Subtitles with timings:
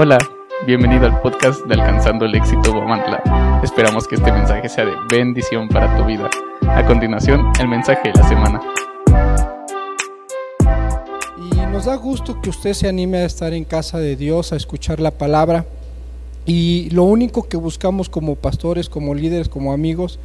[0.00, 0.16] Hola,
[0.64, 3.60] bienvenido al podcast de Alcanzando el Éxito Guamantla.
[3.64, 6.30] Esperamos que este mensaje sea de bendición para tu vida.
[6.68, 8.60] A continuación, el mensaje de la semana.
[11.36, 14.56] Y nos da gusto que usted se anime a estar en casa de Dios, a
[14.56, 15.66] escuchar la palabra.
[16.46, 20.20] Y lo único que buscamos como pastores, como líderes, como amigos,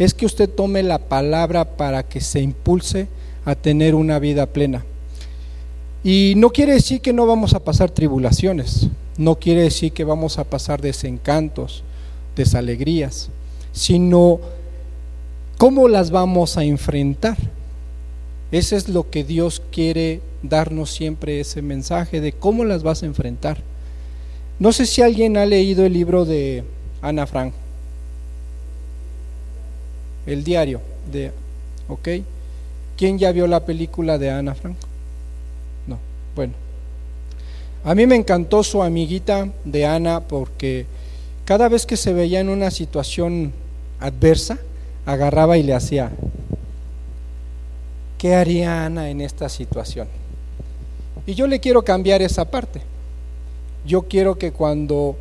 [0.00, 3.06] es que usted tome la palabra para que se impulse
[3.44, 4.84] a tener una vida plena.
[6.02, 8.88] Y no quiere decir que no vamos a pasar tribulaciones,
[9.18, 11.82] no quiere decir que vamos a pasar desencantos,
[12.36, 13.28] desalegrías,
[13.72, 14.40] sino
[15.58, 17.36] cómo las vamos a enfrentar.
[18.50, 23.06] Ese es lo que Dios quiere darnos siempre, ese mensaje de cómo las vas a
[23.06, 23.58] enfrentar.
[24.58, 26.64] No sé si alguien ha leído el libro de
[27.00, 27.54] Ana Frank,
[30.26, 31.32] el diario de,
[31.88, 32.08] ¿ok?
[32.96, 34.76] ¿Quién ya vio la película de Ana Frank?
[35.86, 35.98] No,
[36.36, 36.61] bueno.
[37.84, 40.86] A mí me encantó su amiguita de Ana porque
[41.44, 43.52] cada vez que se veía en una situación
[43.98, 44.58] adversa,
[45.04, 46.12] agarraba y le hacía,
[48.18, 50.06] ¿qué haría Ana en esta situación?
[51.26, 52.82] Y yo le quiero cambiar esa parte.
[53.84, 55.16] Yo quiero que cuando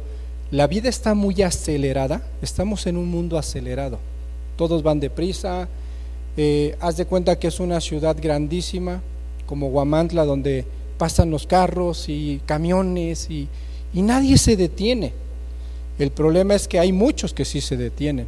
[0.52, 3.98] la vida está muy acelerada, estamos en un mundo acelerado,
[4.56, 5.68] todos van deprisa,
[6.38, 9.02] eh, haz de cuenta que es una ciudad grandísima,
[9.48, 10.66] como Guamantla, donde
[11.02, 13.48] pasan los carros y camiones y,
[13.92, 15.14] y nadie se detiene.
[15.98, 18.28] El problema es que hay muchos que sí se detienen.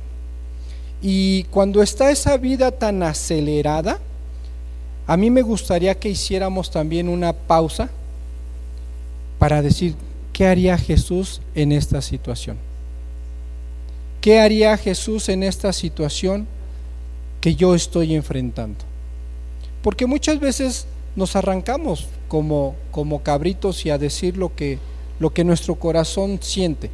[1.00, 4.00] Y cuando está esa vida tan acelerada,
[5.06, 7.92] a mí me gustaría que hiciéramos también una pausa
[9.38, 9.94] para decir,
[10.34, 12.58] ¿qué haría Jesús en esta situación?
[14.20, 16.48] ¿Qué haría Jesús en esta situación
[17.40, 18.80] que yo estoy enfrentando?
[19.84, 24.80] Porque muchas veces nos arrancamos como, como cabritos y a decir lo que,
[25.20, 26.90] lo que nuestro corazón siente,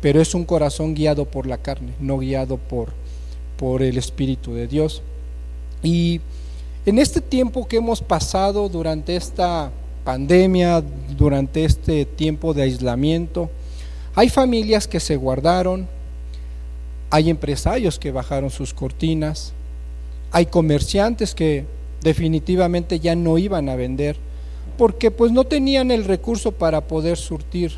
[0.00, 2.92] pero es un corazón guiado por la carne, no guiado por,
[3.56, 5.02] por el Espíritu de Dios.
[5.82, 6.20] Y
[6.86, 9.72] en este tiempo que hemos pasado durante esta
[10.04, 10.84] pandemia,
[11.18, 13.50] durante este tiempo de aislamiento,
[14.14, 15.88] hay familias que se guardaron,
[17.10, 19.52] hay empresarios que bajaron sus cortinas,
[20.30, 21.64] hay comerciantes que
[22.02, 24.24] definitivamente ya no iban a vender,
[24.76, 27.72] porque pues no tenían el recurso para poder surtir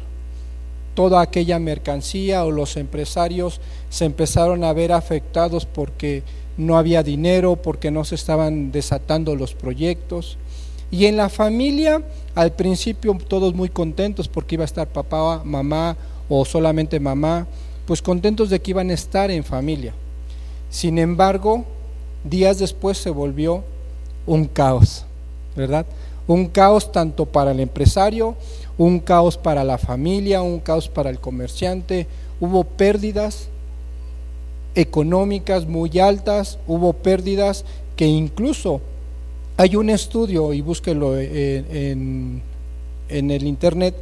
[0.95, 6.25] toda aquella mercancía o los empresarios se empezaron a ver afectados porque
[6.57, 10.39] no había dinero, porque no se estaban desatando los proyectos.
[10.91, 12.03] Y en la familia,
[12.35, 15.97] al principio todos muy contentos porque iba a estar papá, mamá
[16.29, 17.47] o solamente mamá,
[17.87, 19.95] pues contentos de que iban a estar en familia.
[20.69, 21.65] Sin embargo,
[22.25, 23.63] días después se volvió
[24.27, 25.05] un caos,
[25.57, 25.87] ¿verdad?
[26.29, 28.37] Un caos tanto para el empresario,
[28.77, 32.07] un caos para la familia, un caos para el comerciante.
[32.41, 33.49] Hubo pérdidas
[34.77, 37.65] económicas muy altas, hubo pérdidas
[37.97, 38.81] que incluso
[39.57, 42.41] hay un estudio, y búsquelo en,
[43.09, 43.97] en el internet,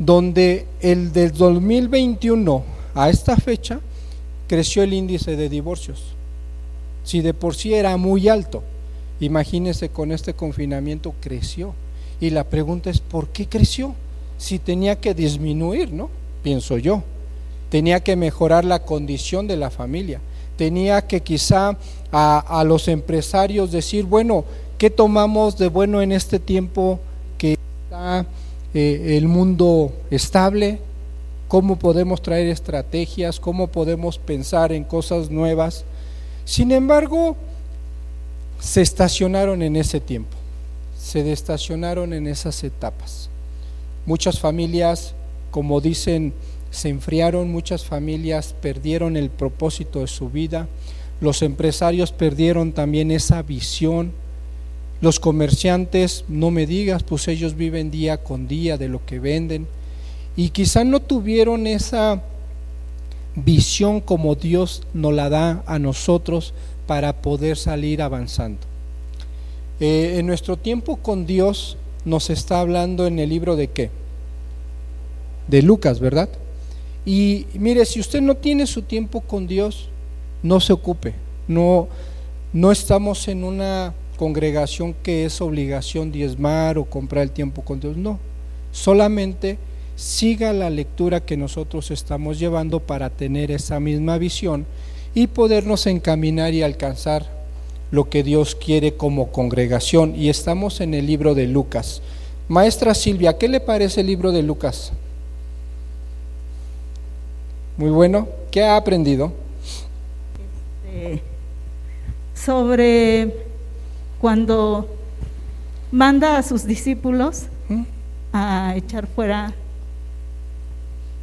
[0.00, 3.78] donde el del 2021 a esta fecha
[4.48, 6.02] creció el índice de divorcios.
[7.04, 8.64] Si de por sí era muy alto,
[9.20, 11.74] Imagínese con este confinamiento creció.
[12.20, 13.94] Y la pregunta es, ¿por qué creció?
[14.38, 16.10] Si tenía que disminuir, ¿no?
[16.42, 17.02] Pienso yo.
[17.68, 20.20] Tenía que mejorar la condición de la familia.
[20.56, 21.76] Tenía que quizá
[22.10, 24.44] a, los empresarios decir, bueno,
[24.78, 26.98] ¿qué tomamos de bueno en este tiempo
[27.38, 27.52] que
[27.84, 28.26] está
[28.74, 30.78] eh, el mundo estable?
[31.48, 33.40] ¿Cómo podemos traer estrategias?
[33.40, 35.84] ¿Cómo podemos pensar en cosas nuevas?
[36.44, 37.36] Sin embargo,
[38.60, 40.36] se estacionaron en ese tiempo,
[40.98, 43.30] se destacionaron en esas etapas.
[44.06, 45.14] Muchas familias,
[45.50, 46.34] como dicen,
[46.70, 50.68] se enfriaron, muchas familias perdieron el propósito de su vida,
[51.20, 54.12] los empresarios perdieron también esa visión,
[55.00, 59.66] los comerciantes, no me digas, pues ellos viven día con día de lo que venden
[60.36, 62.22] y quizá no tuvieron esa
[63.34, 66.52] visión como Dios nos la da a nosotros
[66.90, 68.58] para poder salir avanzando.
[69.78, 73.90] Eh, en nuestro tiempo con Dios nos está hablando en el libro de qué?
[75.46, 76.28] De Lucas, ¿verdad?
[77.06, 79.88] Y mire, si usted no tiene su tiempo con Dios,
[80.42, 81.14] no se ocupe.
[81.46, 81.86] No,
[82.52, 87.96] no estamos en una congregación que es obligación diezmar o comprar el tiempo con Dios.
[87.96, 88.18] No,
[88.72, 89.58] solamente
[89.94, 94.66] siga la lectura que nosotros estamos llevando para tener esa misma visión
[95.14, 97.26] y podernos encaminar y alcanzar
[97.90, 100.14] lo que Dios quiere como congregación.
[100.14, 102.02] Y estamos en el libro de Lucas.
[102.48, 104.92] Maestra Silvia, ¿qué le parece el libro de Lucas?
[107.76, 108.28] Muy bueno.
[108.50, 109.32] ¿Qué ha aprendido?
[110.92, 111.22] Este,
[112.34, 113.34] sobre
[114.20, 114.88] cuando
[115.92, 117.82] manda a sus discípulos ¿Mm?
[118.32, 119.52] a echar fuera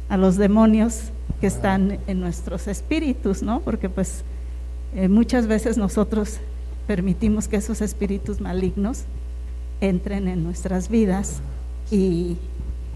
[0.08, 3.60] a los demonios que están en nuestros espíritus, ¿no?
[3.60, 4.22] Porque pues
[4.94, 6.38] eh, muchas veces nosotros
[6.86, 9.04] permitimos que esos espíritus malignos
[9.80, 11.40] entren en nuestras vidas
[11.90, 12.36] y,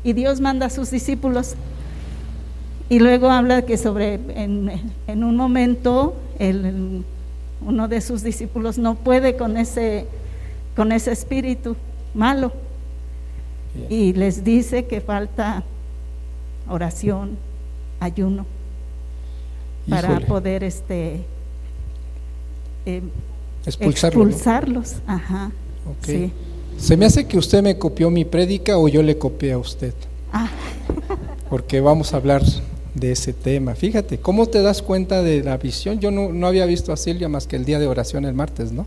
[0.03, 1.55] y Dios manda a sus discípulos.
[2.89, 4.71] Y luego habla que sobre en,
[5.07, 7.05] en un momento el,
[7.65, 10.07] uno de sus discípulos no puede con ese
[10.75, 11.77] con ese espíritu
[12.15, 12.53] malo.
[13.89, 15.63] Y les dice que falta
[16.69, 17.39] oración,
[18.03, 18.47] ayuno
[19.89, 21.21] para Híjole, poder este
[22.87, 23.03] eh,
[23.67, 24.25] expulsarlo.
[24.25, 24.31] ¿no?
[24.31, 24.95] expulsarlos.
[25.07, 25.51] Ajá.
[25.89, 26.07] Ok.
[26.07, 26.33] Sí.
[26.79, 29.95] Se me hace que usted me copió mi prédica o yo le copié a usted,
[30.33, 30.49] Ah,
[31.51, 32.43] porque vamos a hablar
[32.95, 33.75] de ese tema.
[33.75, 36.01] Fíjate, ¿cómo te das cuenta de la visión?
[36.01, 38.73] Yo no, no había visto a Silvia más que el día de oración el martes,
[38.73, 38.87] ¿no?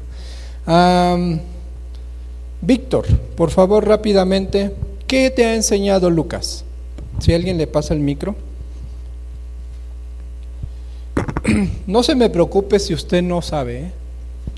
[2.62, 4.72] Víctor, por favor, rápidamente,
[5.08, 6.64] ¿qué te ha enseñado Lucas?
[7.20, 8.36] Si alguien le pasa el micro.
[11.88, 13.80] No se me preocupe si usted no sabe.
[13.80, 13.92] ¿eh?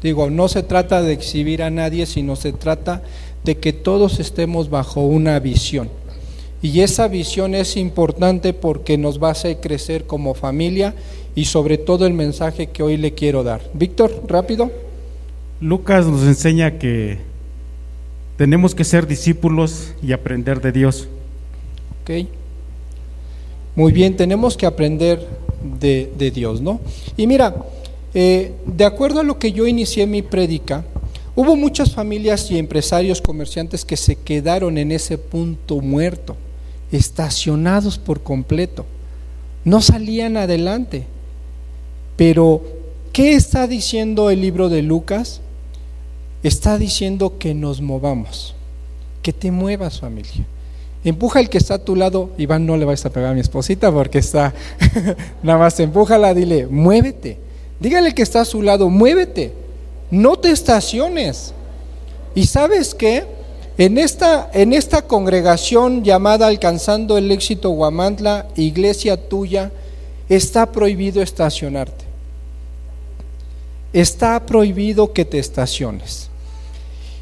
[0.01, 3.01] Digo, no se trata de exhibir a nadie, sino se trata
[3.43, 5.89] de que todos estemos bajo una visión.
[6.61, 10.95] Y esa visión es importante porque nos va a hacer crecer como familia
[11.35, 13.61] y sobre todo el mensaje que hoy le quiero dar.
[13.73, 14.71] Víctor, rápido.
[15.61, 17.19] Lucas nos enseña que
[18.37, 21.07] tenemos que ser discípulos y aprender de Dios.
[22.01, 22.27] Ok.
[23.75, 25.27] Muy bien, tenemos que aprender
[25.79, 26.79] de, Dios, ¿no?
[27.15, 27.55] Y mira,
[28.13, 30.85] eh, de acuerdo a lo que yo inicié mi prédica,
[31.35, 36.35] hubo muchas familias y empresarios comerciantes que se quedaron en ese punto muerto,
[36.91, 38.85] estacionados por completo,
[39.63, 41.05] no salían adelante.
[42.15, 42.63] Pero,
[43.13, 45.41] ¿qué está diciendo el libro de Lucas?
[46.41, 48.55] Está diciendo que nos movamos,
[49.21, 50.45] que te muevas familia.
[51.07, 53.39] Empuja el que está a tu lado, Iván, no le vais a pegar a mi
[53.39, 54.53] esposita porque está,
[55.41, 57.37] nada más empújala, dile, muévete.
[57.79, 59.53] Dígale que está a su lado, muévete,
[60.11, 61.53] no te estaciones.
[62.35, 63.23] Y sabes qué,
[63.77, 69.71] en esta, en esta congregación llamada Alcanzando el Éxito Guamantla, iglesia tuya,
[70.27, 72.03] está prohibido estacionarte.
[73.93, 76.29] Está prohibido que te estaciones.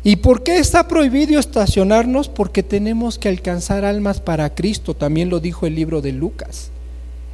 [0.07, 2.29] ¿Y por qué está prohibido estacionarnos?
[2.29, 6.69] Porque tenemos que alcanzar almas para Cristo, también lo dijo el libro de Lucas.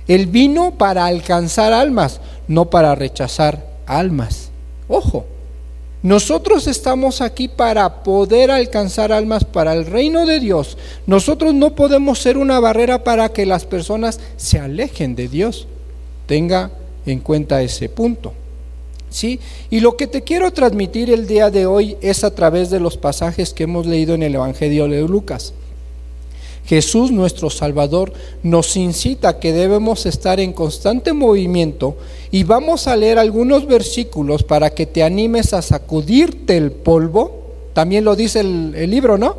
[0.07, 4.51] Él vino para alcanzar almas, no para rechazar almas.
[4.88, 5.25] Ojo,
[6.01, 10.77] nosotros estamos aquí para poder alcanzar almas para el reino de Dios.
[11.06, 15.67] Nosotros no podemos ser una barrera para que las personas se alejen de Dios.
[16.25, 16.71] Tenga
[17.06, 18.31] en cuenta ese punto.
[19.11, 19.39] ¿Sí?
[19.69, 22.97] Y lo que te quiero transmitir el día de hoy es a través de los
[22.97, 25.53] pasajes que hemos leído en el Evangelio de Lucas.
[26.65, 28.13] Jesús, nuestro Salvador,
[28.43, 31.97] nos incita a que debemos estar en constante movimiento
[32.31, 37.41] y vamos a leer algunos versículos para que te animes a sacudirte el polvo.
[37.73, 39.35] También lo dice el, el libro, ¿no?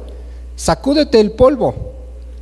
[0.57, 1.75] Sacúdete el polvo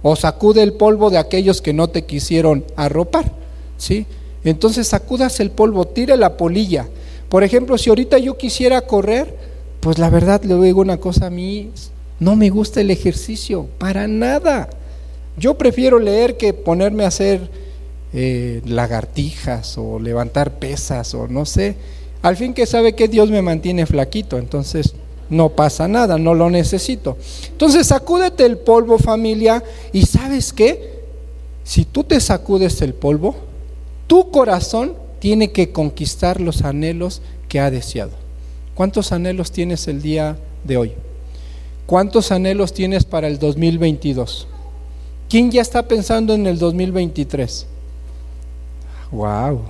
[0.03, 3.31] o sacude el polvo de aquellos que no te quisieron arropar,
[3.79, 4.07] ¿sí?
[4.45, 6.89] Entonces sacudas el polvo, tire la polilla.
[7.31, 9.35] Por ejemplo, si ahorita yo quisiera correr,
[9.79, 11.71] pues la verdad le digo una cosa a mí,
[12.19, 14.69] no me gusta el ejercicio, para nada.
[15.39, 17.49] Yo prefiero leer que ponerme a hacer
[18.13, 21.77] eh, lagartijas o levantar pesas o no sé.
[22.21, 24.95] Al fin que sabe que Dios me mantiene flaquito, entonces
[25.31, 27.17] no pasa nada, no lo necesito.
[27.53, 31.01] Entonces sacúdete el polvo familia y sabes qué,
[31.63, 33.37] si tú te sacudes el polvo,
[34.09, 38.13] tu corazón tiene que conquistar los anhelos que ha deseado.
[38.75, 40.93] ¿Cuántos anhelos tienes el día de hoy?
[41.87, 44.49] ¿Cuántos anhelos tienes para el 2022?
[45.29, 47.67] ¿Quién ya está pensando en el 2023?
[49.13, 49.61] Wow,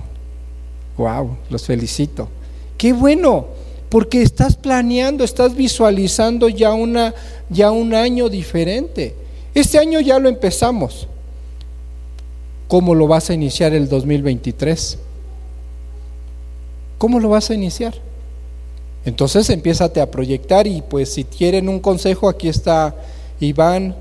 [0.97, 2.29] wow, los felicito.
[2.77, 3.47] Qué bueno,
[3.89, 7.13] porque estás planeando, estás visualizando ya una
[7.49, 9.15] ya un año diferente.
[9.53, 11.07] Este año ya lo empezamos.
[12.67, 14.97] ¿Cómo lo vas a iniciar el 2023?
[17.01, 17.95] ¿Cómo lo vas a iniciar?
[19.05, 22.93] Entonces empiézate a proyectar y pues si quieren un consejo, aquí está
[23.39, 23.95] Iván,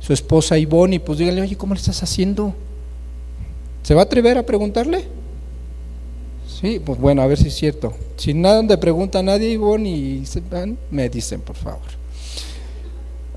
[0.00, 2.52] su esposa Ivonne, y pues díganle, oye, ¿cómo le estás haciendo?
[3.82, 5.06] ¿Se va a atrever a preguntarle?
[6.46, 7.94] Sí, pues bueno, a ver si es cierto.
[8.18, 10.24] Si nada de pregunta a nadie, Ivonne y
[10.90, 11.88] me dicen, por favor.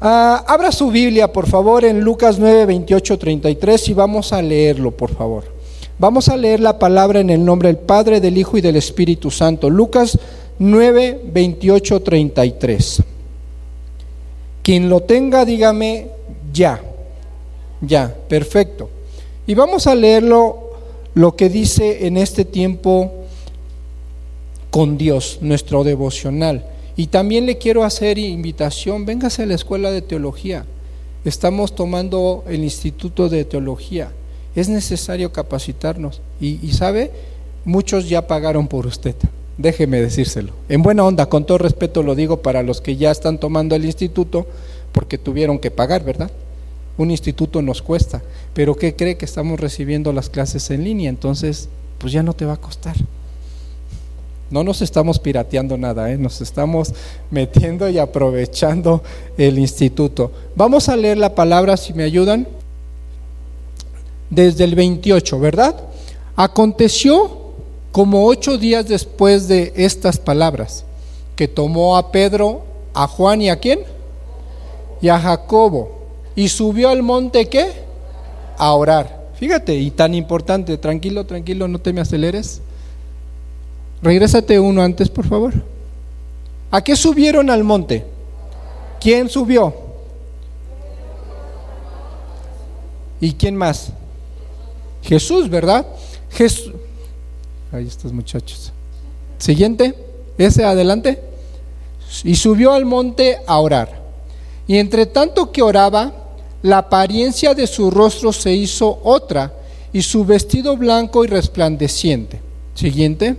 [0.02, 4.92] Ah, abra su Biblia, por favor, en Lucas 9, 28, 33 y vamos a leerlo,
[4.92, 5.55] por favor.
[5.98, 9.32] Vamos a leer la palabra en el nombre del Padre, del Hijo y del Espíritu
[9.32, 9.70] Santo.
[9.70, 10.20] Lucas
[10.60, 13.04] 9, 28, 33.
[14.62, 16.08] Quien lo tenga, dígame
[16.52, 16.84] ya.
[17.80, 18.90] Ya, perfecto.
[19.48, 20.72] Y vamos a leerlo
[21.14, 23.12] lo que dice en este tiempo
[24.70, 26.66] con Dios, nuestro devocional.
[26.98, 30.66] Y también le quiero hacer invitación, véngase a la escuela de teología.
[31.24, 34.12] Estamos tomando el Instituto de Teología.
[34.56, 36.22] Es necesario capacitarnos.
[36.40, 37.12] Y, sabe,
[37.66, 39.16] muchos ya pagaron por usted.
[39.58, 40.54] Déjeme decírselo.
[40.70, 43.86] En buena onda, con todo respeto lo digo para los que ya están tomando el
[43.86, 44.48] instituto,
[44.92, 46.32] porque tuvieron que pagar, ¿verdad?
[46.98, 48.22] Un instituto nos cuesta.
[48.54, 51.10] Pero ¿qué cree que estamos recibiendo las clases en línea?
[51.10, 52.96] Entonces, pues ya no te va a costar.
[54.52, 56.18] No nos estamos pirateando nada, ¿eh?
[56.18, 56.94] nos estamos
[57.32, 59.02] metiendo y aprovechando
[59.38, 60.32] el instituto.
[60.56, 62.48] Vamos a leer la palabra, si me ayudan,
[64.30, 65.76] desde el 28, ¿verdad?
[66.36, 67.46] Aconteció
[67.92, 70.84] como ocho días después de estas palabras,
[71.36, 72.64] que tomó a Pedro,
[72.94, 73.80] a Juan y a quién?
[75.02, 75.92] Y a Jacobo,
[76.36, 77.72] y subió al monte qué?
[78.58, 79.26] A orar.
[79.36, 82.62] Fíjate, y tan importante, tranquilo, tranquilo, no te me aceleres.
[84.02, 85.54] Regrésate uno antes, por favor.
[86.72, 88.06] ¿A qué subieron al monte?
[89.00, 89.74] ¿Quién subió?
[93.22, 93.92] ¿Y quién más?
[95.06, 95.86] Jesús, ¿verdad?
[96.32, 96.74] Jesús.
[97.72, 98.72] Ahí estos muchachos.
[99.38, 99.96] Siguiente,
[100.38, 101.22] ese adelante.
[102.24, 104.02] Y subió al monte a orar.
[104.68, 106.12] Y entre tanto que oraba,
[106.62, 109.54] la apariencia de su rostro se hizo otra
[109.94, 112.42] y su vestido blanco y resplandeciente.
[112.74, 113.36] Siguiente.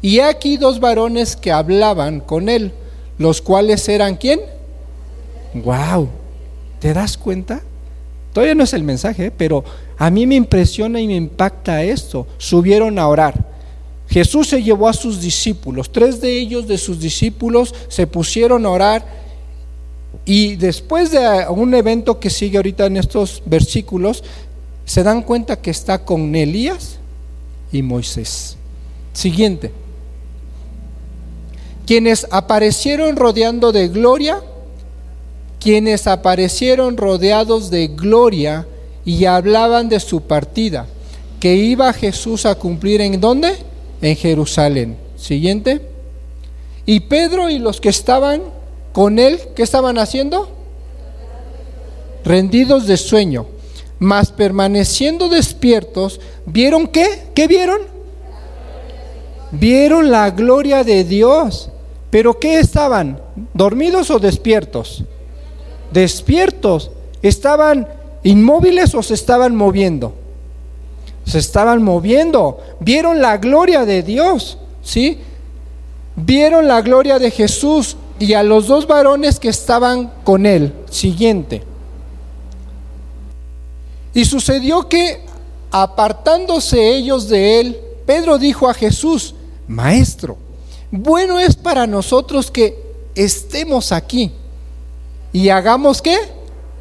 [0.00, 2.72] Y aquí dos varones que hablaban con él,
[3.18, 4.40] los cuales eran quién?
[5.52, 6.08] Wow,
[6.78, 7.60] ¿te das cuenta?
[8.32, 9.32] Todavía no es el mensaje, ¿eh?
[9.36, 9.64] pero
[10.00, 12.26] a mí me impresiona y me impacta esto.
[12.38, 13.46] Subieron a orar.
[14.08, 18.70] Jesús se llevó a sus discípulos, tres de ellos de sus discípulos se pusieron a
[18.70, 19.06] orar
[20.24, 24.24] y después de un evento que sigue ahorita en estos versículos,
[24.84, 26.98] se dan cuenta que está con Elías
[27.70, 28.56] y Moisés.
[29.12, 29.70] Siguiente
[31.90, 34.40] quienes aparecieron rodeando de gloria,
[35.58, 38.68] quienes aparecieron rodeados de gloria
[39.04, 40.86] y hablaban de su partida,
[41.38, 43.56] que iba Jesús a cumplir en dónde?
[44.02, 44.96] En Jerusalén.
[45.16, 45.80] Siguiente.
[46.86, 48.42] Y Pedro y los que estaban
[48.92, 50.48] con él, ¿qué estaban haciendo?
[52.24, 53.46] Rendidos de sueño,
[53.98, 57.28] mas permaneciendo despiertos, ¿vieron qué?
[57.34, 57.80] ¿Qué vieron?
[59.52, 61.70] Vieron la gloria de Dios
[62.10, 63.20] ¿Pero qué estaban?
[63.54, 65.04] ¿Dormidos o despiertos?
[65.92, 66.90] Despiertos.
[67.22, 67.86] ¿Estaban
[68.22, 70.14] inmóviles o se estaban moviendo?
[71.24, 72.58] Se estaban moviendo.
[72.80, 75.18] Vieron la gloria de Dios, ¿sí?
[76.16, 80.72] Vieron la gloria de Jesús y a los dos varones que estaban con él.
[80.90, 81.62] Siguiente.
[84.12, 85.24] Y sucedió que,
[85.70, 89.34] apartándose ellos de él, Pedro dijo a Jesús,
[89.68, 90.36] Maestro,
[90.90, 92.76] bueno es para nosotros que
[93.14, 94.32] estemos aquí
[95.32, 96.18] y hagamos qué?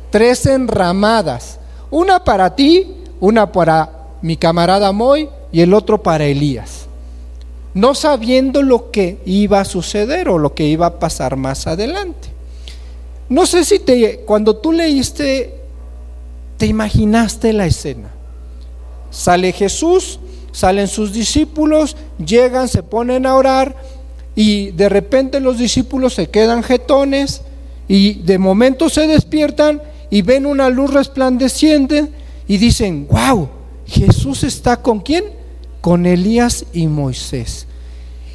[0.10, 1.60] Tres enramadas.
[1.92, 6.88] Una para ti, una para mi camarada Moy y el otro para Elías.
[7.74, 12.30] No sabiendo lo que iba a suceder o lo que iba a pasar más adelante.
[13.30, 15.56] No sé si te, cuando tú leíste,
[16.58, 18.10] te imaginaste la escena.
[19.12, 20.20] Sale Jesús,
[20.52, 23.76] salen sus discípulos, llegan, se ponen a orar
[24.36, 27.42] y de repente los discípulos se quedan jetones
[27.88, 32.10] y de momento se despiertan y ven una luz resplandeciente
[32.48, 33.50] y dicen, wow,
[33.86, 35.26] Jesús está con quién?
[35.82, 37.68] Con Elías y Moisés.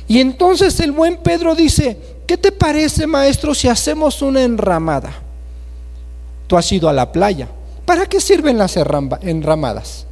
[0.07, 5.13] Y entonces el buen Pedro dice, ¿qué te parece maestro si hacemos una enramada?
[6.47, 7.49] Tú has ido a la playa.
[7.85, 10.07] ¿Para qué sirven las enramadas?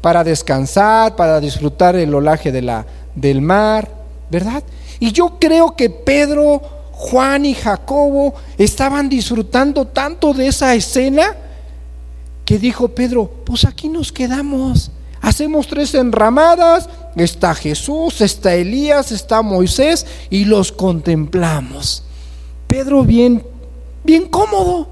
[0.00, 3.88] Para descansar, para disfrutar el olaje de la, del mar,
[4.30, 4.62] ¿verdad?
[4.98, 6.62] Y yo creo que Pedro,
[7.02, 11.34] Juan y Jacobo estaban disfrutando tanto de esa escena
[12.44, 14.90] que dijo Pedro, pues aquí nos quedamos.
[15.22, 22.04] Hacemos tres enramadas, está Jesús, está Elías, está Moisés y los contemplamos.
[22.66, 23.42] Pedro bien,
[24.04, 24.86] bien cómodo.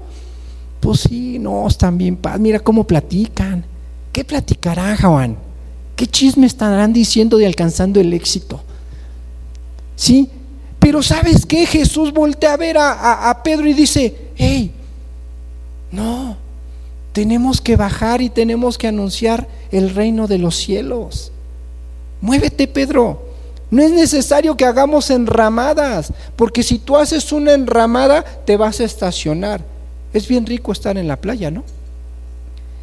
[0.79, 2.39] Pues sí, no, están bien paz.
[2.39, 3.63] Mira cómo platican.
[4.11, 5.37] ¿Qué platicará Juan?
[5.95, 8.61] ¿Qué chisme estarán diciendo de alcanzando el éxito?
[9.95, 10.31] ¿Sí?
[10.79, 11.65] Pero ¿sabes qué?
[11.65, 14.71] Jesús voltea a ver a, Pedro y dice, hey,
[15.91, 16.37] no,
[17.11, 21.31] Tenemos que bajar y tenemos que anunciar el reino de los cielos.
[22.21, 23.29] Muévete, Pedro.
[23.71, 28.83] No es necesario que hagamos enramadas, porque si tú haces una enramada, te vas a
[28.83, 29.61] estacionar.
[30.11, 31.63] Es bien rico estar en la playa, ¿no?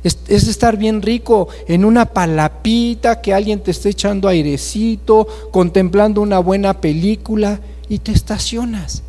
[0.04, 6.38] Es, estar bien rico en una palapita, que alguien te esté echando airecito, contemplando una
[6.38, 9.02] buena película y te estacionas.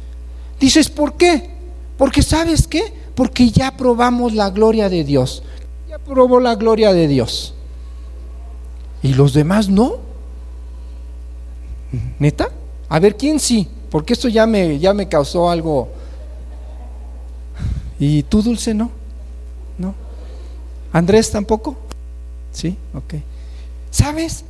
[0.60, 1.50] Dices, ¿por qué?
[1.98, 2.94] Porque sabes qué?
[3.16, 5.44] Porque ya probamos la gloria de Dios.
[5.90, 7.54] Ya probó la gloria de Dios.
[9.02, 9.98] Y los demás no.
[12.20, 12.50] ¿Neta?
[12.90, 13.68] A ver, ¿quién sí?
[13.90, 15.90] Porque esto ya me, ya me causó algo.
[18.00, 18.92] ¿Y tú, Dulce, no?
[19.78, 19.96] ¿No?
[20.92, 21.78] ¿Andrés tampoco?
[22.52, 23.16] Sí, ok.
[23.90, 24.44] ¿Sabes?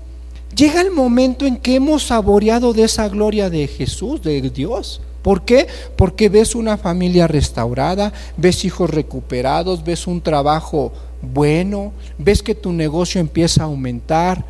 [0.57, 5.01] Llega el momento en que hemos saboreado de esa gloria de Jesús, de Dios.
[5.21, 5.67] ¿Por qué?
[5.95, 12.71] Porque ves una familia restaurada, ves hijos recuperados, ves un trabajo bueno, ves que tu
[12.71, 14.43] negocio empieza a aumentar,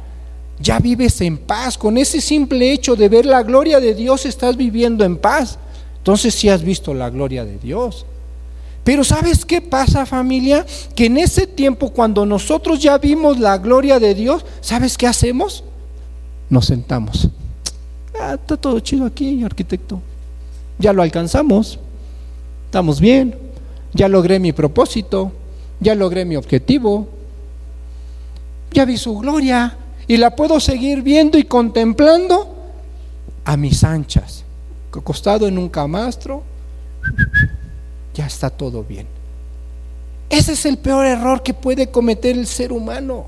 [0.61, 1.77] ya vives en paz.
[1.77, 5.59] Con ese simple hecho de ver la gloria de Dios estás viviendo en paz.
[5.97, 8.05] Entonces sí has visto la gloria de Dios.
[8.85, 10.65] Pero ¿sabes qué pasa familia?
[10.95, 15.65] Que en ese tiempo cuando nosotros ya vimos la gloria de Dios, ¿sabes qué hacemos?
[16.49, 17.29] Nos sentamos.
[18.19, 20.01] Ah, está todo chido aquí, arquitecto.
[20.79, 21.79] Ya lo alcanzamos.
[22.65, 23.35] Estamos bien.
[23.93, 25.31] Ya logré mi propósito.
[25.79, 27.07] Ya logré mi objetivo.
[28.71, 29.77] Ya vi su gloria
[30.07, 32.55] y la puedo seguir viendo y contemplando
[33.43, 34.43] a mis anchas,
[34.91, 36.43] acostado en un camastro,
[38.13, 39.07] ya está todo bien.
[40.29, 43.27] Ese es el peor error que puede cometer el ser humano.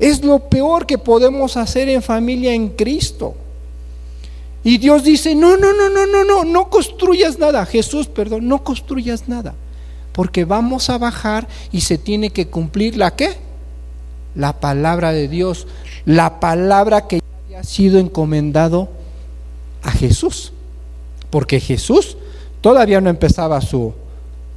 [0.00, 3.34] Es lo peor que podemos hacer en familia en Cristo.
[4.64, 7.64] Y Dios dice, no, no, no, no, no, no, no construyas nada.
[7.66, 9.54] Jesús, perdón, no construyas nada.
[10.12, 13.36] Porque vamos a bajar y se tiene que cumplir la qué?
[14.34, 15.66] la palabra de Dios,
[16.04, 18.88] la palabra que había sido encomendado
[19.82, 20.52] a Jesús.
[21.30, 22.16] Porque Jesús
[22.60, 23.94] todavía no empezaba su,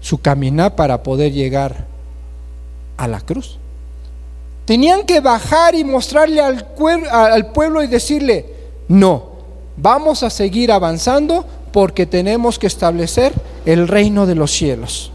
[0.01, 1.85] su caminar para poder llegar
[2.97, 3.57] a la cruz.
[4.65, 6.65] Tenían que bajar y mostrarle al,
[7.11, 8.45] al pueblo y decirle,
[8.87, 9.31] no,
[9.77, 13.33] vamos a seguir avanzando porque tenemos que establecer
[13.65, 15.11] el reino de los cielos.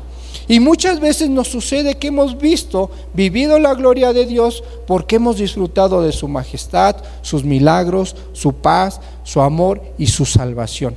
[0.48, 5.36] Y muchas veces nos sucede que hemos visto, vivido la gloria de Dios porque hemos
[5.36, 10.96] disfrutado de su majestad, sus milagros, su paz, su amor y su salvación.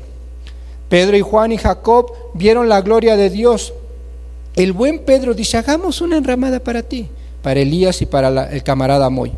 [0.87, 3.73] Pedro y Juan y Jacob vieron la gloria de Dios.
[4.55, 7.09] El buen Pedro dice, hagamos una enramada para ti,
[7.41, 9.31] para Elías y para el camarada Moy.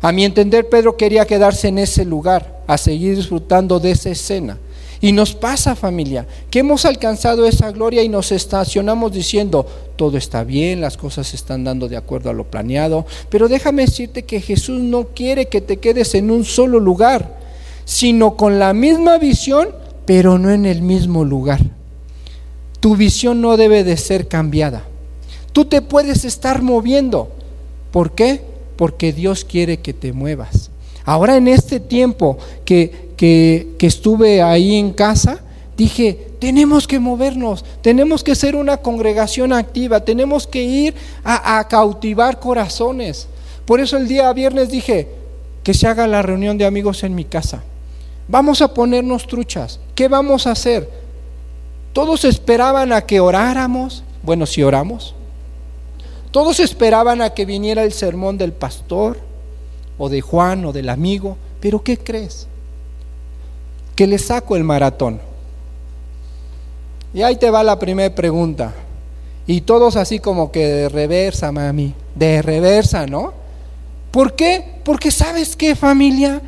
[0.00, 4.58] A mi entender, Pedro quería quedarse en ese lugar, a seguir disfrutando de esa escena.
[5.00, 10.44] Y nos pasa familia, que hemos alcanzado esa gloria y nos estacionamos diciendo, todo está
[10.44, 14.40] bien, las cosas se están dando de acuerdo a lo planeado, pero déjame decirte que
[14.40, 17.38] Jesús no quiere que te quedes en un solo lugar,
[17.84, 19.68] sino con la misma visión,
[20.06, 21.60] pero no en el mismo lugar.
[22.80, 24.84] Tu visión no debe de ser cambiada.
[25.54, 27.30] Tú te puedes estar moviendo.
[27.90, 28.42] ¿Por qué?
[28.76, 30.70] Porque Dios quiere que te muevas.
[31.06, 32.36] Ahora en este tiempo
[32.66, 35.40] que que, estuve ahí en casa,
[35.76, 41.68] dije, tenemos que movernos, tenemos que ser una congregación activa, tenemos que ir a, a,
[41.68, 43.28] cautivar corazones.
[43.64, 45.08] Por eso el día viernes dije,
[45.62, 47.62] que se haga la reunión de amigos en mi casa.
[48.28, 49.80] Vamos a ponernos truchas.
[49.94, 50.88] ¿Qué vamos a hacer?
[51.92, 54.02] Todos esperaban a que oráramos.
[54.22, 55.14] Bueno, si oramos.
[56.34, 59.20] Todos esperaban a que viniera el sermón del pastor
[59.98, 61.36] o de Juan o del amigo.
[61.60, 62.48] Pero ¿qué crees?
[63.94, 65.20] que le saco el maratón.
[67.12, 68.74] Y ahí te va la primera pregunta.
[69.46, 73.32] Y todos así como que de reversa, mami, de reversa, ¿no?
[74.10, 74.80] ¿Por qué?
[74.84, 76.40] Porque sabes qué familia,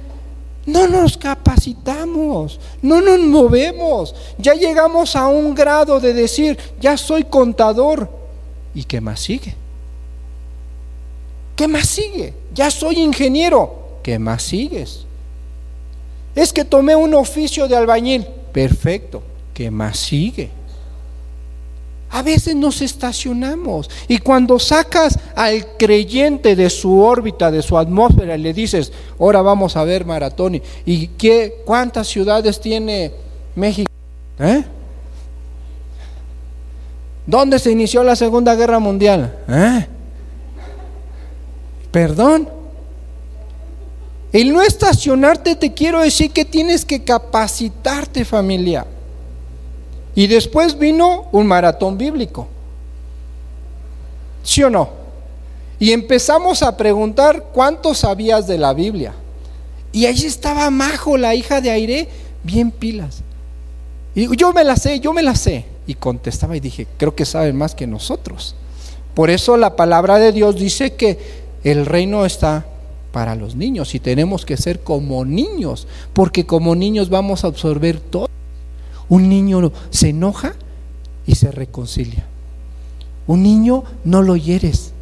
[0.64, 7.24] no nos capacitamos, no nos movemos, ya llegamos a un grado de decir, ya soy
[7.24, 8.08] contador.
[8.74, 9.54] ¿Y qué más sigue?
[11.56, 12.34] ¿Qué más sigue?
[12.54, 13.98] Ya soy ingeniero.
[14.02, 15.06] ¿Qué más sigues?
[16.34, 18.26] Es que tomé un oficio de albañil.
[18.52, 19.22] Perfecto.
[19.54, 20.50] ¿Qué más sigue?
[22.10, 28.36] A veces nos estacionamos y cuando sacas al creyente de su órbita, de su atmósfera,
[28.36, 33.12] y le dices, ahora vamos a ver maratón, ¿y qué, cuántas ciudades tiene
[33.56, 33.90] México?
[34.38, 34.64] ¿Eh?
[37.26, 39.36] ¿Dónde se inició la Segunda Guerra Mundial?
[39.48, 39.86] ¿Eh?
[41.96, 42.46] ¿Perdón?
[44.30, 48.86] El no estacionarte te quiero decir que tienes que capacitarte familia.
[50.14, 52.48] Y después vino un maratón bíblico.
[54.42, 54.90] ¿Sí o no?
[55.78, 59.14] Y empezamos a preguntar cuánto sabías de la Biblia.
[59.90, 62.08] Y ahí estaba Majo, la hija de Aire,
[62.42, 63.22] bien pilas.
[64.14, 65.64] Y yo me la sé, yo me la sé.
[65.86, 68.54] Y contestaba y dije, creo que saben más que nosotros.
[69.14, 72.64] Por eso la palabra de Dios dice que el reino está
[73.10, 77.98] para los niños y tenemos que ser como niños, porque como niños vamos a absorber
[77.98, 78.28] todo.
[79.08, 80.54] Un niño se enoja
[81.26, 82.24] y se reconcilia.
[83.26, 84.92] Un niño no lo hieres.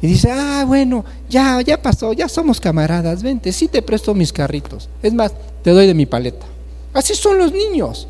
[0.00, 4.32] Y dice, ah, bueno, ya, ya pasó, ya somos camaradas, vente, sí te presto mis
[4.32, 4.88] carritos.
[5.02, 5.32] Es más,
[5.64, 6.46] te doy de mi paleta.
[6.92, 8.06] Así son los niños.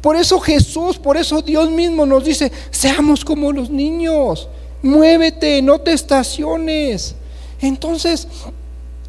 [0.00, 4.48] Por eso Jesús, por eso Dios mismo nos dice, seamos como los niños,
[4.82, 7.14] muévete, no te estaciones.
[7.60, 8.26] Entonces,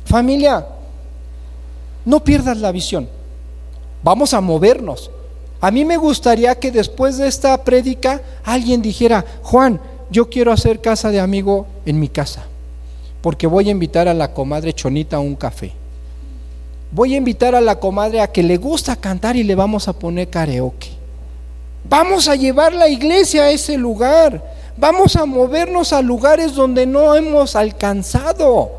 [0.05, 0.65] familia,
[2.05, 3.07] no pierdas la visión.
[4.03, 5.11] Vamos a movernos.
[5.59, 9.79] A mí me gustaría que después de esta prédica alguien dijera, Juan,
[10.09, 12.43] yo quiero hacer casa de amigo en mi casa,
[13.21, 15.71] porque voy a invitar a la comadre Chonita a un café.
[16.91, 19.93] Voy a invitar a la comadre a que le gusta cantar y le vamos a
[19.93, 20.89] poner karaoke.
[21.87, 24.43] Vamos a llevar la iglesia a ese lugar.
[24.77, 28.71] Vamos a movernos a lugares donde no hemos alcanzado.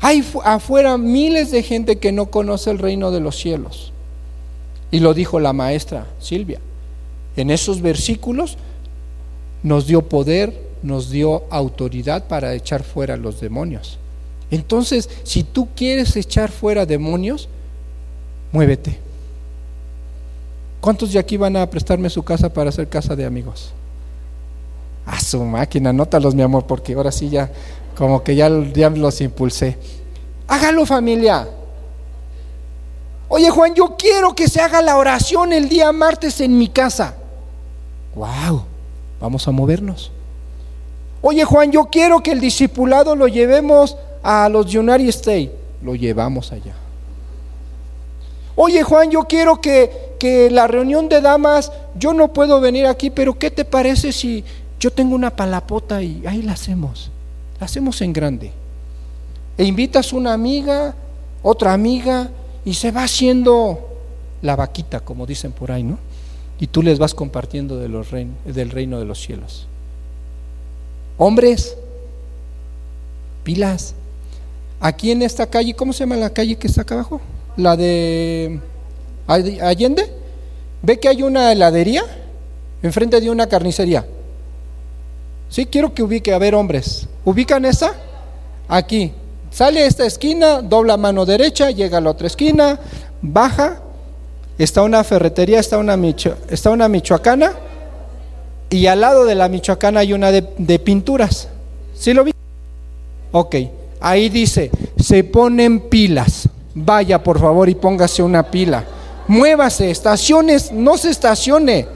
[0.00, 3.92] Hay afuera miles de gente que no conoce el reino de los cielos.
[4.90, 6.60] Y lo dijo la maestra Silvia.
[7.36, 8.56] En esos versículos
[9.62, 13.98] nos dio poder, nos dio autoridad para echar fuera los demonios.
[14.50, 17.48] Entonces, si tú quieres echar fuera demonios,
[18.52, 18.98] muévete.
[20.80, 23.72] ¿Cuántos de aquí van a prestarme su casa para hacer casa de amigos?
[25.08, 27.50] A su máquina, anótalos mi amor, porque ahora sí ya,
[27.96, 29.78] como que ya, ya los impulsé.
[30.46, 31.48] Hágalo familia.
[33.28, 37.14] Oye Juan, yo quiero que se haga la oración el día martes en mi casa.
[38.14, 38.64] Wow,
[39.18, 40.12] vamos a movernos.
[41.22, 45.50] Oye Juan, yo quiero que el discipulado lo llevemos a los United States.
[45.82, 46.74] Lo llevamos allá.
[48.56, 53.08] Oye Juan, yo quiero que, que la reunión de damas, yo no puedo venir aquí,
[53.08, 54.44] pero ¿qué te parece si
[54.80, 57.10] yo tengo una palapota y ahí la hacemos?
[57.60, 58.52] La hacemos en grande.
[59.56, 60.94] E invitas una amiga,
[61.42, 62.30] otra amiga,
[62.64, 63.88] y se va haciendo
[64.42, 65.98] la vaquita, como dicen por ahí, ¿no?
[66.60, 69.66] Y tú les vas compartiendo de los del reino de los cielos.
[71.16, 71.76] Hombres,
[73.42, 73.94] pilas.
[74.80, 77.20] Aquí en esta calle, ¿cómo se llama la calle que está acá abajo?
[77.56, 78.60] La de
[79.26, 80.12] Allende.
[80.82, 82.04] ¿Ve que hay una heladería
[82.82, 84.06] enfrente de una carnicería?
[85.48, 87.08] Sí, quiero que ubique, a ver, hombres.
[87.24, 87.94] ¿Ubican esa?
[88.68, 89.12] Aquí,
[89.50, 92.78] Sale a esta esquina, dobla mano derecha, llega a la otra esquina,
[93.22, 93.80] baja,
[94.58, 95.98] está una ferretería, está una,
[96.50, 97.52] está una michoacana,
[98.70, 101.48] y al lado de la michoacana hay una de, de pinturas.
[101.94, 102.32] ¿Sí lo vi?
[103.32, 103.56] Ok,
[104.00, 106.48] ahí dice, se ponen pilas.
[106.74, 108.84] Vaya por favor y póngase una pila.
[109.26, 111.88] Muévase, estaciones, no se estacione.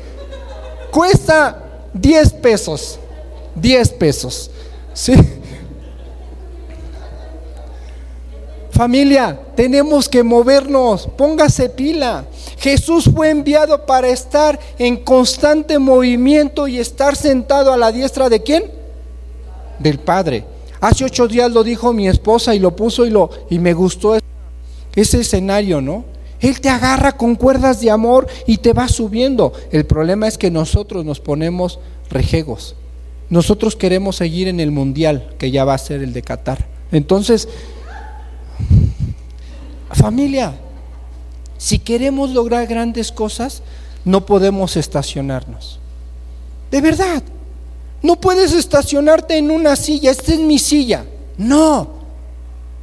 [0.91, 1.63] Cuesta
[1.93, 2.99] 10 pesos.
[3.55, 4.51] 10 pesos.
[4.95, 5.15] ¿Sí?
[8.71, 12.25] Familia, tenemos que movernos, póngase pila.
[12.59, 18.43] Jesús fue enviado para estar en constante movimiento y estar sentado a la diestra de
[18.43, 18.65] quién?
[19.79, 20.45] Del Padre.
[20.81, 24.17] Hace ocho días lo dijo mi esposa y lo puso y, lo, y me gustó
[24.97, 26.05] ese escenario, ¿no?
[26.41, 29.53] Él te agarra con cuerdas de amor y te va subiendo.
[29.71, 31.79] El problema es que nosotros nos ponemos
[32.11, 32.75] rejegos.
[33.33, 36.67] Nosotros queremos seguir en el mundial, que ya va a ser el de Qatar.
[36.93, 37.49] Entonces,
[39.91, 40.53] Familia,
[41.57, 43.63] si queremos lograr grandes cosas,
[44.05, 45.81] no podemos estacionarnos.
[46.71, 47.23] De verdad,
[48.03, 51.07] no puedes estacionarte en una silla, esta es mi silla.
[51.39, 51.89] No,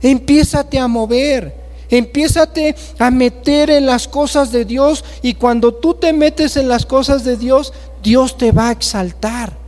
[0.01, 1.53] empiézate a mover,
[1.91, 6.87] empiézate a meter en las cosas de Dios y cuando tú te metes en las
[6.87, 9.58] cosas de Dios, Dios te va a exaltar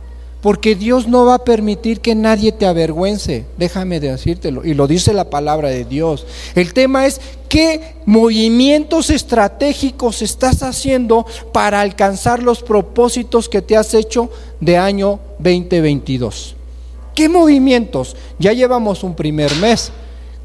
[0.42, 3.46] porque Dios no va a permitir que nadie te avergüence.
[3.56, 4.64] Déjame decírtelo.
[4.64, 6.26] Y lo dice la palabra de Dios.
[6.56, 13.94] El tema es qué movimientos estratégicos estás haciendo para alcanzar los propósitos que te has
[13.94, 16.56] hecho de año 2022.
[17.14, 18.16] ¿Qué movimientos?
[18.40, 19.92] Ya llevamos un primer mes.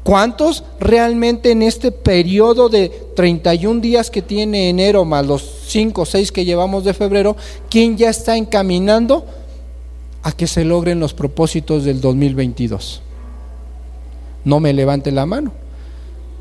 [0.04, 6.06] ¿Cuántos realmente en este periodo de 31 días que tiene enero más los 5 o
[6.06, 7.36] 6 que llevamos de febrero,
[7.68, 9.26] quién ya está encaminando
[10.28, 13.00] a que se logren los propósitos del 2022.
[14.44, 15.52] No me levante la mano.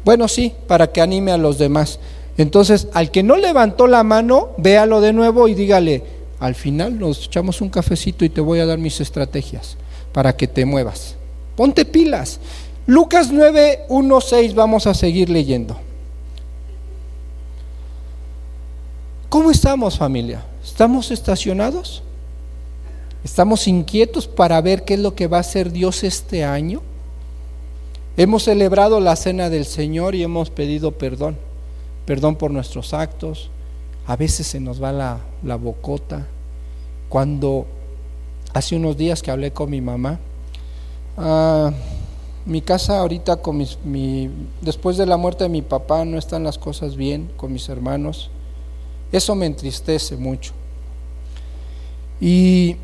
[0.03, 1.99] Bueno, sí, para que anime a los demás.
[2.37, 6.03] Entonces, al que no levantó la mano, véalo de nuevo y dígale,
[6.39, 9.77] al final nos echamos un cafecito y te voy a dar mis estrategias
[10.11, 11.15] para que te muevas.
[11.55, 12.41] Ponte pilas.
[12.87, 15.77] Lucas 9, 1, 6, vamos a seguir leyendo.
[19.29, 20.43] ¿Cómo estamos familia?
[20.61, 22.03] ¿Estamos estacionados?
[23.27, 26.81] ¿Estamos inquietos para ver qué es lo que va a hacer Dios este año?
[28.15, 31.35] Hemos celebrado la cena del Señor y hemos pedido perdón.
[32.05, 33.49] Perdón por nuestros actos.
[34.05, 36.25] A veces se nos va la, la bocota.
[37.09, 37.65] Cuando
[38.53, 40.19] hace unos días que hablé con mi mamá,
[41.17, 41.71] ah,
[42.45, 44.29] mi casa ahorita con mis, mi,
[44.61, 48.29] después de la muerte de mi papá no están las cosas bien con mis hermanos.
[49.11, 50.53] Eso me entristece mucho.
[52.21, 52.77] Y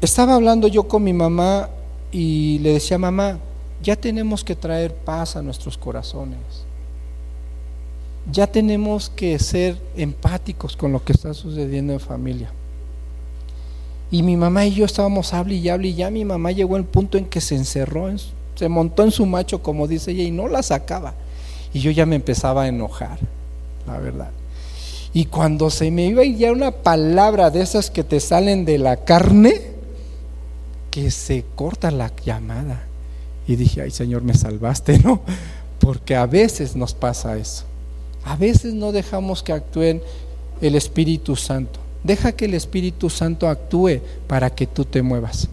[0.00, 1.68] estaba hablando yo con mi mamá
[2.12, 3.38] y le decía, mamá,
[3.82, 6.38] ya tenemos que traer paz a nuestros corazones.
[8.30, 12.50] Ya tenemos que ser empáticos con lo que está sucediendo en familia.
[14.10, 16.84] Y mi mamá y yo estábamos hable y hable y ya mi mamá llegó al
[16.84, 18.08] punto en que se encerró,
[18.54, 21.14] se montó en su macho, como dice ella, y no la sacaba.
[21.72, 23.18] Y yo ya me empezaba a enojar,
[23.86, 24.30] la verdad.
[25.12, 28.78] Y cuando se me iba a ya una palabra de esas que te salen de
[28.78, 29.69] la carne,
[30.90, 32.82] que se corta la llamada.
[33.46, 35.22] Y dije, ay Señor, me salvaste, ¿no?
[35.78, 37.64] Porque a veces nos pasa eso.
[38.24, 40.02] A veces no dejamos que actúen
[40.60, 41.80] el Espíritu Santo.
[42.04, 45.48] Deja que el Espíritu Santo actúe para que tú te muevas.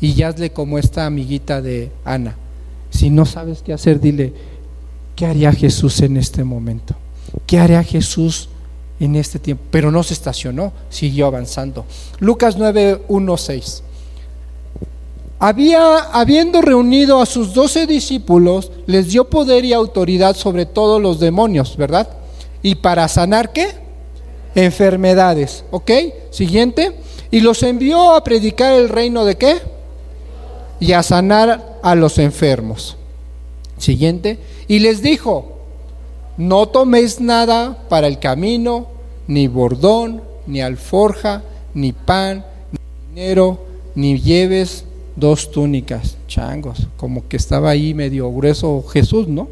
[0.00, 2.36] Y hazle como esta amiguita de Ana.
[2.90, 4.32] Si no sabes qué hacer, dile,
[5.16, 6.94] ¿qué haría Jesús en este momento?
[7.46, 8.50] ¿Qué haría Jesús
[9.00, 9.64] en este tiempo?
[9.70, 11.86] Pero no se estacionó, siguió avanzando.
[12.20, 13.82] Lucas 9, 1, 6
[15.38, 21.20] había, habiendo reunido a sus doce discípulos, les dio poder y autoridad sobre todos los
[21.20, 22.08] demonios, ¿verdad?
[22.62, 23.68] Y para sanar qué?
[24.54, 25.90] Enfermedades, ¿ok?
[26.30, 26.96] Siguiente.
[27.30, 29.58] Y los envió a predicar el reino de qué?
[30.80, 32.96] Y a sanar a los enfermos.
[33.76, 34.38] Siguiente.
[34.68, 35.58] Y les dijo,
[36.36, 38.86] no toméis nada para el camino,
[39.26, 41.42] ni bordón, ni alforja,
[41.74, 42.78] ni pan, ni
[43.14, 43.58] dinero,
[43.94, 44.84] ni lleves
[45.16, 49.48] dos túnicas, changos, como que estaba ahí medio grueso Jesús, ¿no?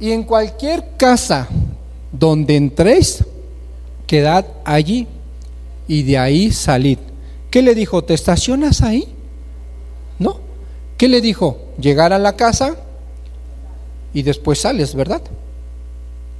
[0.00, 1.48] Y en cualquier casa
[2.12, 3.24] donde entréis,
[4.06, 5.06] quedad allí
[5.88, 6.98] y de ahí salid.
[7.50, 8.04] ¿Qué le dijo?
[8.04, 9.08] ¿Te estacionas ahí?
[10.18, 10.38] ¿No?
[10.96, 11.58] ¿Qué le dijo?
[11.80, 12.76] Llegar a la casa
[14.12, 15.22] y después sales, ¿verdad?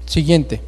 [0.06, 0.60] Siguiente.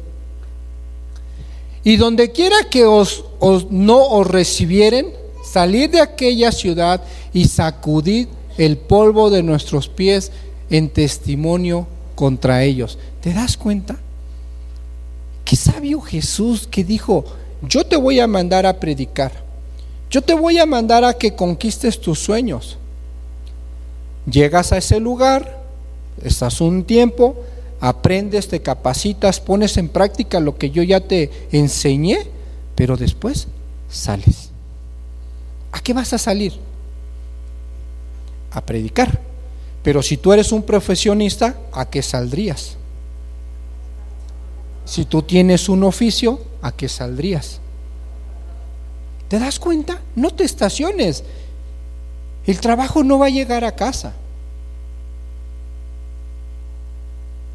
[1.83, 3.23] Y donde quiera que os,
[3.69, 5.13] no os recibieren,
[5.43, 10.31] salid de aquella ciudad y sacudid el polvo de nuestros pies
[10.69, 12.97] en testimonio contra ellos.
[13.21, 13.97] ¿Te das cuenta?
[15.45, 17.25] Qué sabio Jesús que dijo,
[17.61, 19.31] yo te voy a mandar a predicar,
[20.09, 22.77] yo te voy a mandar a que conquistes tus sueños.
[24.29, 25.63] Llegas a ese lugar,
[26.23, 27.35] estás un tiempo,
[27.79, 32.27] aprendes, te capacitas, pones en práctica lo que yo ya te enseñé,
[32.75, 33.47] pero después
[33.89, 34.49] sales.
[35.71, 36.53] ¿A qué vas a salir?
[38.51, 39.19] A predicar.
[39.83, 42.75] Pero si tú eres un profesionista, ¿a qué saldrías?
[44.85, 47.59] Si tú tienes un oficio, ¿a qué saldrías?
[49.27, 50.01] ¿Te das cuenta?
[50.15, 51.23] No te estaciones.
[52.45, 54.13] El trabajo no va a llegar a casa.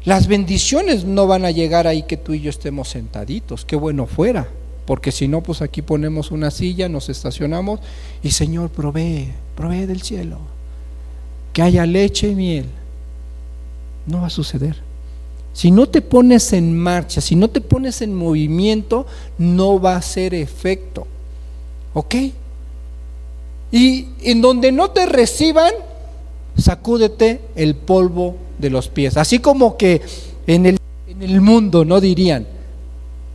[0.05, 4.05] Las bendiciones no van a llegar ahí que tú y yo estemos sentaditos, qué bueno
[4.05, 4.47] fuera,
[4.85, 7.79] porque si no, pues aquí ponemos una silla, nos estacionamos
[8.21, 10.37] y Señor, provee, provee del cielo,
[11.53, 12.65] que haya leche y miel.
[14.05, 14.77] No va a suceder.
[15.53, 19.07] Si no te pones en marcha, si no te pones en movimiento,
[19.39, 21.07] no va a ser efecto.
[21.95, 22.15] ¿Ok?
[23.71, 25.73] Y en donde no te reciban,
[26.57, 29.17] sacúdete el polvo de los pies.
[29.17, 30.01] Así como que
[30.47, 32.47] en el, en el mundo no dirían,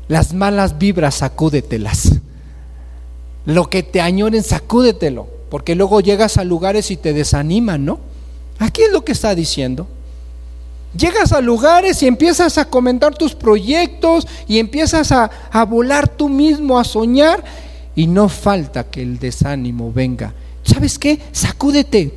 [0.09, 2.13] las malas vibras sacúdetelas.
[3.47, 8.01] Lo que te añoren, sacúdetelo, porque luego llegas a lugares y te desaniman, ¿no?
[8.59, 9.87] Aquí es lo que está diciendo.
[10.97, 16.29] Llegas a lugares y empiezas a comentar tus proyectos y empiezas a, a, volar tú
[16.29, 17.45] mismo, a soñar
[17.95, 20.35] y no falta que el desánimo venga.
[20.65, 21.21] ¿Sabes qué?
[21.33, 22.13] Sacúdete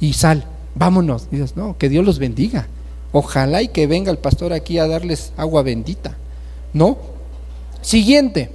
[0.00, 0.46] y sal
[0.78, 1.30] vámonos.
[1.30, 2.68] Dices, no, que Dios los bendiga.
[3.12, 6.16] Ojalá y que venga el pastor aquí a darles agua bendita.
[6.72, 6.98] ¿No?
[7.82, 8.50] Siguiente.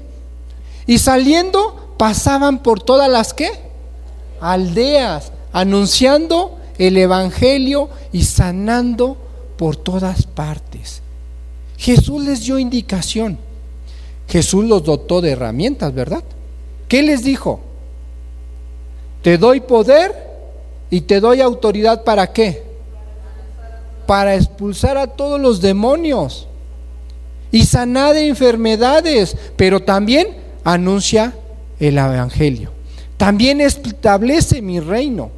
[0.87, 3.49] Y saliendo pasaban por todas las que
[4.39, 9.17] aldeas, anunciando el evangelio y sanando
[9.57, 11.01] por todas partes.
[11.77, 13.37] Jesús les dio indicación.
[14.27, 16.23] Jesús los dotó de herramientas, ¿verdad?
[16.87, 17.59] ¿Qué les dijo?
[19.21, 20.32] Te doy poder
[20.93, 22.61] y te doy autoridad para qué?
[24.05, 26.47] Para expulsar a todos los demonios
[27.51, 30.27] y sanar de enfermedades, pero también
[30.63, 31.33] anuncia
[31.79, 32.69] el Evangelio.
[33.17, 35.31] También establece mi reino.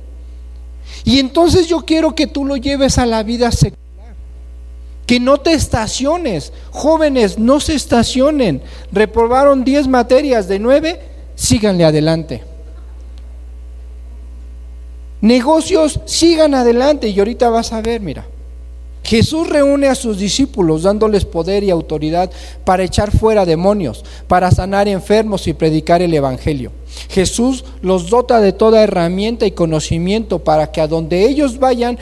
[1.06, 4.14] Y entonces yo quiero que tú lo lleves a la vida secular.
[5.06, 6.52] Que no te estaciones.
[6.72, 8.62] Jóvenes, no se estacionen.
[8.92, 11.00] Reprobaron 10 materias de 9,
[11.36, 12.44] síganle adelante.
[15.26, 17.10] Negocios, sigan adelante.
[17.10, 18.28] Y ahorita vas a ver, mira.
[19.04, 22.30] Jesús reúne a sus discípulos dándoles poder y autoridad
[22.64, 26.72] para echar fuera demonios, para sanar enfermos y predicar el Evangelio.
[27.10, 31.98] Jesús los dota de toda herramienta y conocimiento para que a donde ellos vayan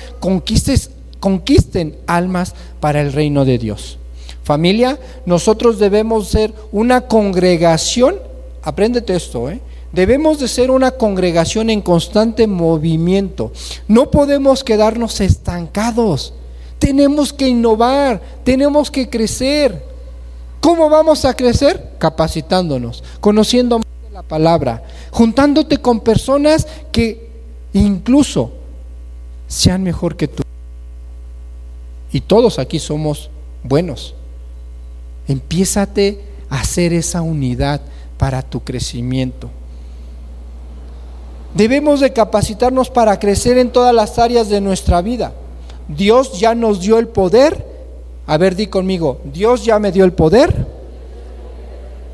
[1.21, 3.99] conquisten almas para el reino de Dios.
[4.43, 8.15] Familia, nosotros debemos ser una congregación,
[8.61, 9.61] apréndete esto, ¿eh?
[9.93, 13.51] Debemos de ser una congregación en constante movimiento.
[13.87, 16.33] No podemos quedarnos estancados.
[16.79, 19.85] Tenemos que innovar, tenemos que crecer.
[20.59, 21.91] ¿Cómo vamos a crecer?
[21.99, 27.29] Capacitándonos, conociendo más la palabra, juntándote con personas que
[27.73, 28.51] incluso
[29.47, 30.41] sean mejor que tú.
[32.11, 33.29] Y todos aquí somos
[33.63, 34.15] buenos.
[35.27, 37.81] Empiézate a hacer esa unidad
[38.17, 39.51] para tu crecimiento.
[41.53, 45.33] Debemos de capacitarnos para crecer en todas las áreas de nuestra vida.
[45.87, 47.73] Dios ya nos dio el poder.
[48.25, 50.65] A ver, di conmigo, Dios ya me dio el poder,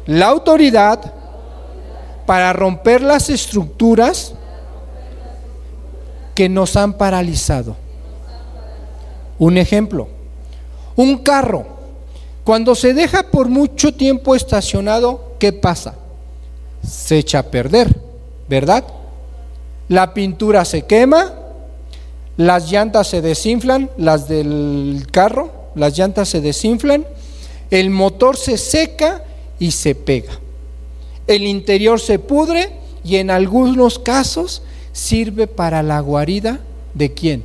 [0.07, 1.13] la autoridad
[2.25, 4.33] para romper las estructuras
[6.33, 7.75] que nos han paralizado.
[9.37, 10.07] Un ejemplo,
[10.95, 11.65] un carro,
[12.43, 15.93] cuando se deja por mucho tiempo estacionado, ¿qué pasa?
[16.83, 17.95] Se echa a perder,
[18.47, 18.83] ¿verdad?
[19.89, 21.33] La pintura se quema,
[22.37, 27.05] las llantas se desinflan, las del carro, las llantas se desinflan,
[27.71, 29.23] el motor se seca
[29.59, 30.31] y se pega.
[31.27, 32.71] El interior se pudre
[33.03, 34.61] y en algunos casos
[34.93, 36.59] sirve para la guarida
[36.93, 37.43] de quién?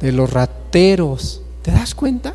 [0.00, 1.40] De los rateros.
[1.62, 2.34] ¿Te das cuenta?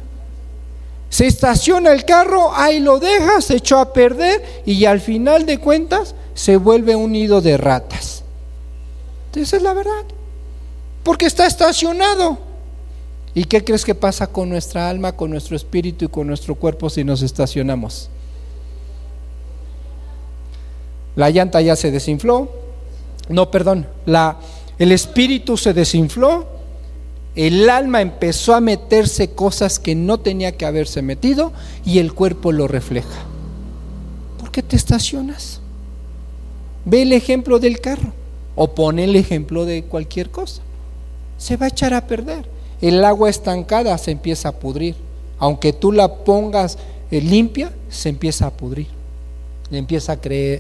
[1.10, 5.58] Se estaciona el carro, ahí lo deja, se echó a perder y al final de
[5.58, 8.21] cuentas se vuelve un nido de ratas.
[9.36, 10.06] Esa es la verdad
[11.04, 12.38] porque está estacionado.
[13.34, 16.90] ¿Y qué crees que pasa con nuestra alma, con nuestro espíritu y con nuestro cuerpo
[16.90, 18.10] si nos estacionamos?
[21.16, 22.52] La llanta ya se desinfló.
[23.30, 24.38] No, perdón, la,
[24.78, 26.46] el espíritu se desinfló.
[27.34, 31.54] El alma empezó a meterse cosas que no tenía que haberse metido
[31.86, 33.24] y el cuerpo lo refleja.
[34.38, 35.62] ¿Por qué te estacionas?
[36.84, 38.12] Ve el ejemplo del carro
[38.56, 40.62] o pone el ejemplo de cualquier cosa
[41.42, 42.46] se va a echar a perder.
[42.82, 44.96] El agua estancada se empieza a pudrir.
[45.40, 46.78] Aunque tú la pongas
[47.10, 48.88] eh, limpia, se empieza a pudrir.
[49.72, 50.14] Le empieza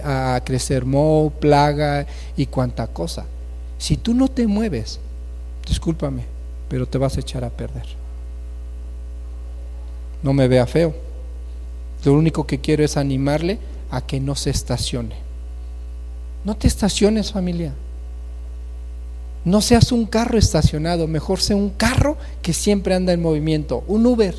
[0.03, 3.25] a, a crecer moho, plaga y cuanta cosa.
[3.77, 4.99] Si tú no te mueves,
[5.67, 6.23] discúlpame,
[6.67, 7.85] pero te vas a echar a perder.
[10.23, 10.95] No me vea feo.
[12.03, 13.59] Lo único que quiero es animarle
[13.91, 15.15] a que no se estacione.
[16.43, 17.73] No te estaciones familia.
[19.43, 24.05] No seas un carro estacionado, mejor sea un carro que siempre anda en movimiento, un
[24.05, 24.35] Uber,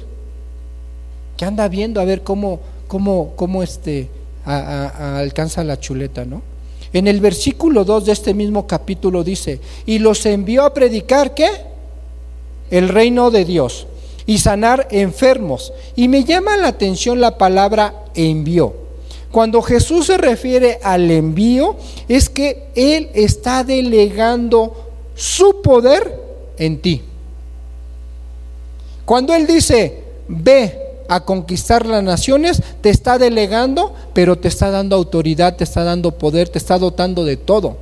[1.36, 4.08] que anda viendo a ver cómo, cómo, cómo este,
[4.44, 6.42] alcanza la chuleta, ¿no?
[6.92, 11.48] En el versículo 2 de este mismo capítulo dice, y los envió a predicar, ¿qué?
[12.70, 13.86] El reino de Dios
[14.26, 15.72] y sanar enfermos.
[15.96, 18.82] Y me llama la atención la palabra envió.
[19.33, 26.21] Cuando Jesús se refiere al envío, es que Él está delegando su poder
[26.59, 27.03] en ti.
[29.07, 30.78] Cuando Él dice, ve
[31.09, 36.12] a conquistar las naciones, te está delegando, pero te está dando autoridad, te está dando
[36.18, 37.78] poder, te está dotando de todo.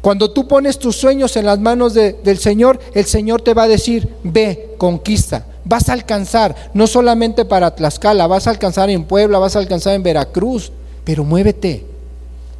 [0.00, 3.68] Cuando tú pones tus sueños en las manos del Señor, el Señor te va a
[3.68, 5.46] decir, ve, conquista.
[5.64, 9.94] Vas a alcanzar, no solamente para Tlaxcala, vas a alcanzar en Puebla, vas a alcanzar
[9.94, 10.72] en Veracruz,
[11.04, 11.84] pero muévete,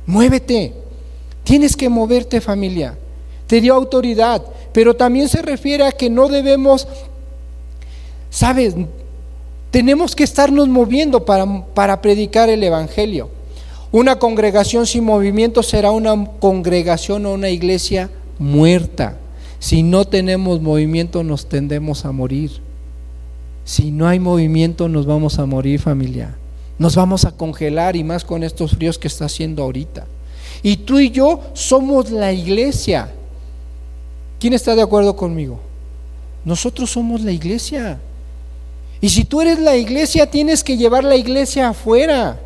[0.06, 0.74] muévete.
[1.44, 2.96] Tienes que moverte familia
[3.52, 4.42] te dio autoridad,
[4.72, 6.88] pero también se refiere a que no debemos,
[8.30, 8.74] sabes,
[9.70, 13.28] tenemos que estarnos moviendo para, para predicar el Evangelio.
[13.90, 19.18] Una congregación sin movimiento será una congregación o una iglesia muerta.
[19.58, 22.52] Si no tenemos movimiento nos tendemos a morir.
[23.64, 26.36] Si no hay movimiento nos vamos a morir familia.
[26.78, 30.06] Nos vamos a congelar y más con estos fríos que está haciendo ahorita.
[30.62, 33.10] Y tú y yo somos la iglesia.
[34.40, 35.60] ¿Quién está de acuerdo conmigo?
[36.44, 38.00] Nosotros somos la iglesia.
[39.00, 42.40] Y si tú eres la iglesia, tienes que llevar la iglesia afuera.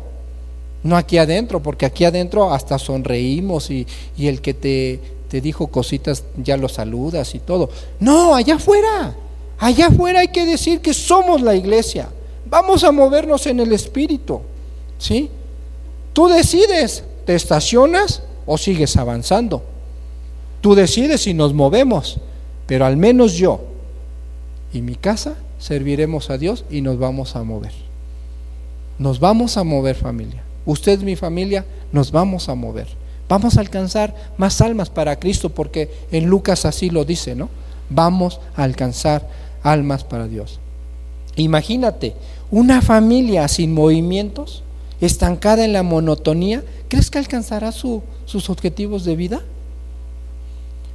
[0.83, 3.87] No aquí adentro, porque aquí adentro hasta sonreímos y,
[4.17, 4.99] el que te,
[5.29, 7.69] te dijo cositas ya lo saludas y todo.
[7.99, 9.15] No, allá afuera.
[9.59, 12.09] Allá afuera hay que decir que somos la iglesia.
[12.49, 14.41] Vamos a movernos en el espíritu.
[14.97, 15.29] ¿Sí?
[16.13, 19.63] Tú decides, te estacionas o sigues avanzando.
[20.61, 22.19] Tú decides si nos movemos,
[22.65, 23.61] pero al menos yo
[24.73, 27.73] y mi casa serviremos a Dios y nos vamos a mover.
[28.99, 30.43] Nos vamos a mover familia.
[30.65, 32.87] Usted, mi familia, nos vamos a mover.
[33.29, 37.49] Vamos a alcanzar más almas para Cristo porque en Lucas así lo dice, ¿no?
[37.89, 39.27] Vamos a alcanzar
[39.63, 40.59] almas para Dios.
[41.35, 42.15] Imagínate,
[42.51, 44.63] una familia sin movimientos,
[45.01, 49.41] estancada en la monotonía, ¿crees que alcanzará sus objetivos de vida?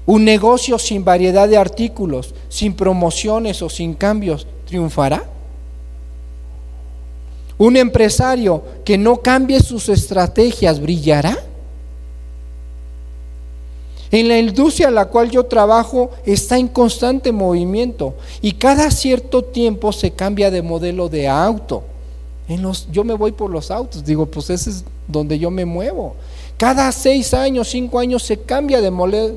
[0.07, 5.25] Un negocio sin variedad de artículos, sin promociones o sin cambios, ¿triunfará?
[7.59, 11.39] Un empresario que no cambie sus estrategias, ¿brillará?
[14.13, 19.43] En la industria en la cual yo trabajo está en constante movimiento y cada cierto
[19.43, 21.83] tiempo se cambia de modelo de auto.
[22.47, 25.65] En los, yo me voy por los autos, digo, pues ese es donde yo me
[25.65, 26.15] muevo.
[26.59, 28.91] Cada seis años, cinco años se cambia de,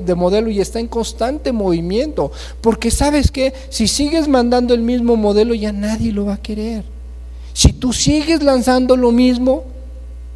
[0.04, 2.34] de modelo y está en constante movimiento.
[2.60, 6.84] Porque sabes que si sigues mandando el mismo modelo ya nadie lo va a querer.
[7.54, 9.64] Si tú sigues lanzando lo mismo,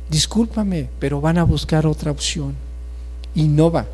[0.10, 2.56] discúlpame, pero van a buscar otra opción.
[3.36, 3.86] Innova.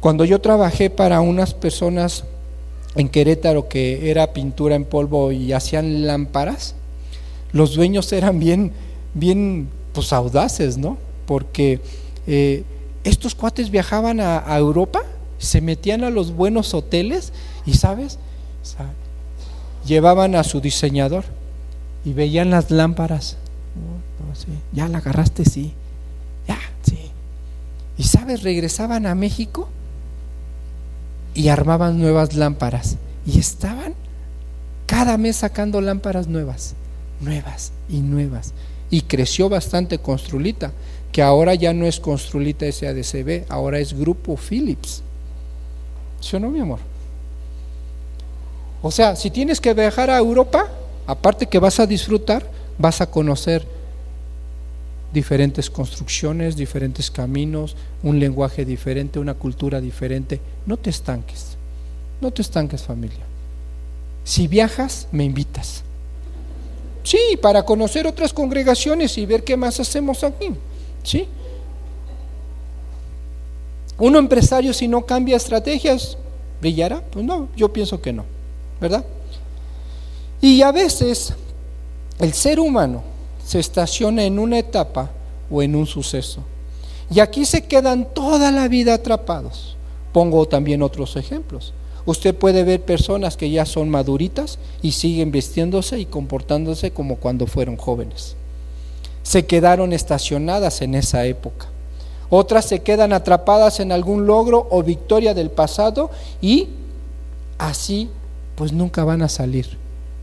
[0.00, 2.24] Cuando yo trabajé para unas personas
[2.96, 6.74] en Querétaro que era pintura en polvo y hacían lámparas,
[7.52, 8.72] los dueños eran bien,
[9.12, 10.96] bien pues audaces, ¿no?
[11.26, 11.80] Porque
[12.26, 12.64] eh,
[13.04, 15.02] estos cuates viajaban a, Europa,
[15.38, 17.32] se metían a los buenos hoteles
[17.66, 18.18] y, ¿sabes?
[19.86, 21.24] Llevaban a su diseñador
[22.04, 23.36] y veían las lámparas.
[24.72, 25.74] Ya la agarraste, sí.
[26.48, 26.98] Ya, sí.
[27.98, 28.42] Y, ¿sabes?
[28.42, 29.68] Regresaban a México
[31.34, 32.96] y armaban nuevas lámparas.
[33.26, 33.94] Y estaban
[34.86, 36.74] cada mes sacando lámparas nuevas,
[37.20, 38.52] nuevas y nuevas.
[38.90, 40.72] Y creció bastante Construlita,
[41.12, 45.02] que ahora ya no es Construlita SADCB, ahora es Grupo Philips.
[46.20, 46.80] ¿Sí o no, mi amor?
[48.82, 50.68] O sea, si tienes que viajar a Europa,
[51.06, 53.66] aparte que vas a disfrutar, vas a conocer
[55.12, 60.40] diferentes construcciones, diferentes caminos, un lenguaje diferente, una cultura diferente.
[60.66, 61.56] No te estanques,
[62.20, 63.24] no te estanques familia.
[64.24, 65.82] Si viajas, me invitas.
[67.02, 70.50] Sí, para conocer otras congregaciones y ver qué más hacemos aquí.
[71.02, 71.26] Sí.
[73.98, 76.16] ¿Un empresario si no cambia estrategias,
[76.60, 77.02] brillará?
[77.02, 78.24] Pues no, yo pienso que no,
[78.80, 79.04] ¿verdad?
[80.40, 81.34] Y a veces
[82.18, 83.02] el ser humano
[83.50, 85.10] se estaciona en una etapa
[85.50, 86.44] o en un suceso.
[87.12, 89.76] Y aquí se quedan toda la vida atrapados.
[90.12, 91.74] Pongo también otros ejemplos.
[92.06, 97.48] Usted puede ver personas que ya son maduritas y siguen vistiéndose y comportándose como cuando
[97.48, 98.36] fueron jóvenes.
[99.24, 101.66] Se quedaron estacionadas en esa época.
[102.28, 106.68] Otras se quedan atrapadas en algún logro o victoria del pasado y
[107.58, 108.10] así
[108.54, 109.76] pues nunca van a salir.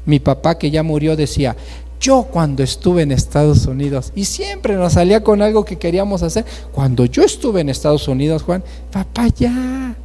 [0.05, 1.57] Mi papá que ya murió decía,
[2.00, 6.45] yo cuando estuve en Estados Unidos, y siempre nos salía con algo que queríamos hacer,
[6.72, 9.95] cuando yo estuve en Estados Unidos, Juan, papá ya,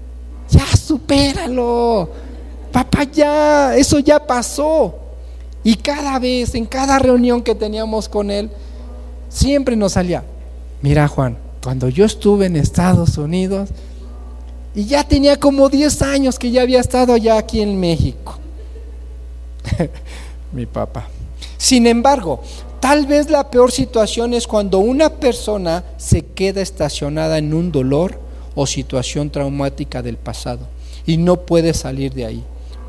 [0.49, 2.09] ya supéralo,
[2.71, 4.95] papá ya, eso ya pasó.
[5.65, 8.51] Y cada vez, en cada reunión que teníamos con él,
[9.29, 10.25] siempre nos salía,
[10.81, 13.69] mira Juan, cuando yo estuve en Estados Unidos,
[14.75, 18.39] y ya tenía como 10 años que ya había estado allá aquí en México.
[20.53, 21.09] Mi papá.
[21.63, 22.41] Sin embargo,
[22.81, 28.19] tal vez la peor situación es cuando una persona se queda estacionada en un dolor
[28.57, 30.67] o situación traumática del pasado
[31.07, 32.45] y no puede salir de ahí.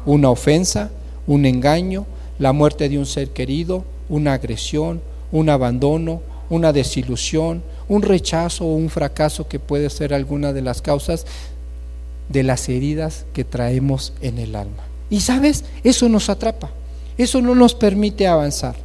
[0.07, 0.89] Una ofensa,
[1.27, 2.07] un engaño,
[2.39, 8.73] la muerte de un ser querido, una agresión, un abandono, una desilusión, un rechazo o
[8.73, 11.27] un fracaso que puede ser alguna de las causas
[12.27, 14.81] de las heridas que traemos en el alma.
[15.11, 16.71] Y sabes, eso nos atrapa.
[17.17, 18.75] Eso no nos permite avanzar.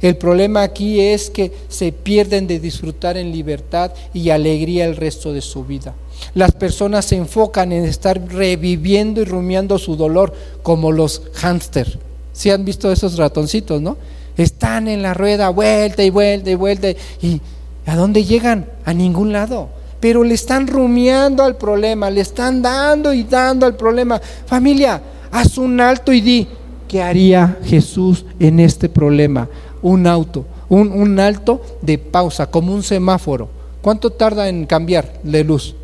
[0.00, 5.32] El problema aquí es que se pierden de disfrutar en libertad y alegría el resto
[5.32, 5.94] de su vida.
[6.34, 11.98] Las personas se enfocan en estar reviviendo y rumiando su dolor como los hámster.
[12.32, 13.96] ¿Sí han visto esos ratoncitos, no?
[14.36, 16.88] Están en la rueda, vuelta y vuelta y vuelta.
[17.22, 17.40] ¿Y
[17.86, 18.66] a dónde llegan?
[18.84, 19.68] A ningún lado.
[20.00, 24.20] Pero le están rumiando al problema, le están dando y dando al problema.
[24.46, 26.48] Familia, haz un alto y di,
[26.94, 29.48] ¿qué haría Jesús en este problema?
[29.82, 33.48] Un auto, un, un alto de pausa, como un semáforo.
[33.82, 35.74] ¿Cuánto tarda en cambiar de luz?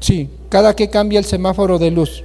[0.00, 2.24] Sí, cada que cambia el semáforo de luz,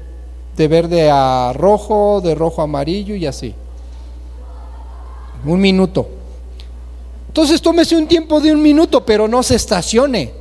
[0.55, 3.53] de verde a rojo, de rojo a amarillo y así.
[5.45, 6.09] Un minuto.
[7.28, 10.34] Entonces tómese un tiempo de un minuto, pero no se estacione.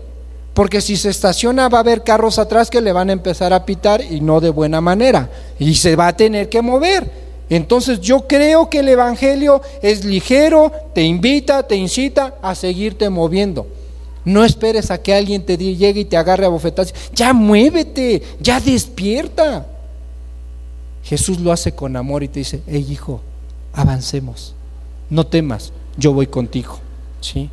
[0.55, 3.67] Porque si se estaciona va a haber carros atrás que le van a empezar a
[3.67, 5.29] pitar y no de buena manera.
[5.59, 7.11] Y se va a tener que mover.
[7.49, 13.67] Entonces yo creo que el Evangelio es ligero, te invita, te incita a seguirte moviendo.
[14.25, 16.93] No esperes a que alguien te llegue y te agarre a bofetadas.
[17.15, 19.67] Ya muévete, ya despierta.
[21.05, 23.21] Jesús lo hace con amor y te dice, hey hijo,
[23.73, 24.55] avancemos.
[25.09, 26.81] No temas, yo voy contigo.
[27.21, 27.49] ¿Sí?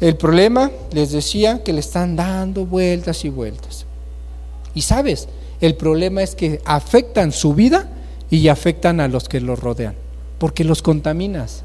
[0.00, 3.86] El problema, les decía, que le están dando vueltas y vueltas.
[4.74, 5.28] Y sabes,
[5.60, 7.88] el problema es que afectan su vida
[8.30, 9.94] y afectan a los que los rodean,
[10.38, 11.64] porque los contaminas.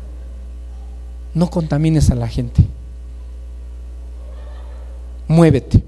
[1.34, 2.66] No contamines a la gente
[5.28, 5.84] muévete.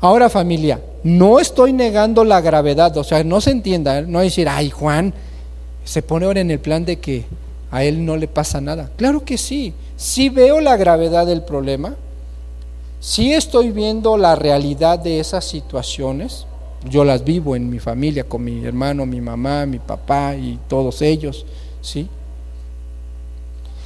[0.00, 4.04] Ahora familia, no estoy negando la gravedad, o sea, no se entienda, ¿eh?
[4.06, 5.14] no decir, ay Juan,
[5.84, 7.24] se pone ahora en el plan de que
[7.70, 8.90] a él no le pasa nada.
[8.96, 11.94] Claro que sí, sí veo la gravedad del problema,
[13.00, 16.46] sí estoy viendo la realidad de esas situaciones,
[16.88, 21.02] yo las vivo en mi familia, con mi hermano, mi mamá, mi papá y todos
[21.02, 21.46] ellos,
[21.80, 22.08] ¿sí?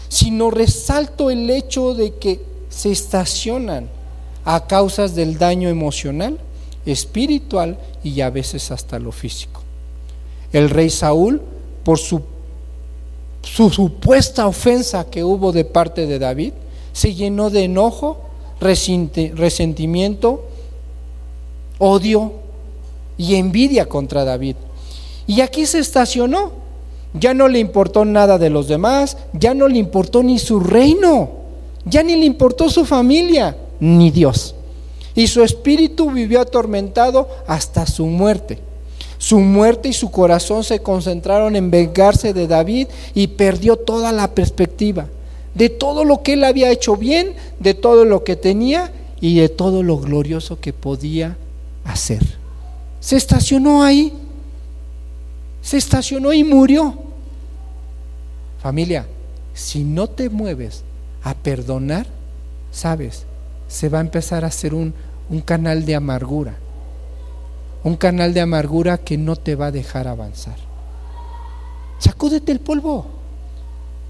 [0.08, 3.88] Sino resalto el hecho de que se estacionan
[4.44, 6.38] a causas del daño emocional,
[6.86, 9.62] espiritual y a veces hasta lo físico.
[10.52, 11.42] El rey Saúl,
[11.84, 12.22] por su,
[13.42, 16.52] su supuesta ofensa que hubo de parte de David,
[16.92, 18.22] se llenó de enojo,
[18.60, 20.44] resentimiento,
[21.78, 22.47] odio
[23.18, 24.56] y envidia contra David.
[25.26, 26.52] Y aquí se estacionó.
[27.14, 31.30] Ya no le importó nada de los demás, ya no le importó ni su reino,
[31.84, 34.54] ya ni le importó su familia ni Dios.
[35.14, 38.58] Y su espíritu vivió atormentado hasta su muerte.
[39.16, 44.32] Su muerte y su corazón se concentraron en vengarse de David y perdió toda la
[44.34, 45.08] perspectiva
[45.58, 49.48] de todo lo que él había hecho bien, de todo lo que tenía y de
[49.48, 51.36] todo lo glorioso que podía
[51.84, 52.37] hacer.
[53.00, 54.12] Se estacionó ahí,
[55.62, 56.94] se estacionó y murió.
[58.60, 59.06] Familia,
[59.54, 60.82] si no te mueves
[61.22, 62.06] a perdonar,
[62.72, 63.24] sabes,
[63.68, 64.94] se va a empezar a hacer un,
[65.30, 66.56] un canal de amargura.
[67.84, 70.56] Un canal de amargura que no te va a dejar avanzar.
[71.98, 73.06] Sacúdete el polvo.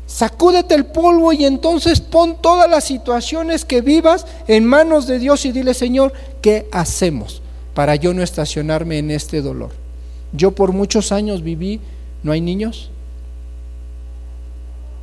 [0.07, 5.45] Sacúdete el polvo y entonces pon todas las situaciones que vivas en manos de Dios
[5.45, 7.43] y dile, Señor, ¿qué hacemos
[7.79, 9.71] para yo no estacionarme en este dolor?
[10.33, 11.79] Yo por muchos años viví,
[12.25, 12.91] ¿no hay niños?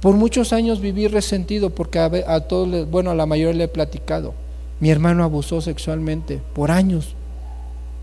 [0.01, 3.69] Por muchos años viví resentido porque a, a todos, bueno, a la mayoría le he
[3.69, 4.33] platicado
[4.79, 7.15] mi hermano abusó sexualmente por años.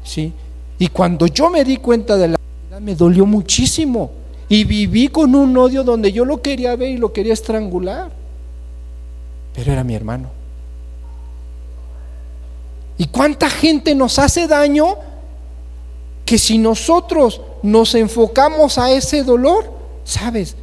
[0.04, 0.32] ¿Sí?
[0.78, 4.10] Y cuando yo me di cuenta de la realidad, me dolió muchísimo.
[4.48, 8.10] Y viví con un odio donde yo lo quería ver y lo quería estrangular.
[9.54, 10.30] Pero era mi hermano.
[13.02, 14.94] ¿Y cuánta gente nos hace daño
[16.24, 19.72] que si nosotros nos enfocamos a ese dolor,
[20.04, 20.54] sabes,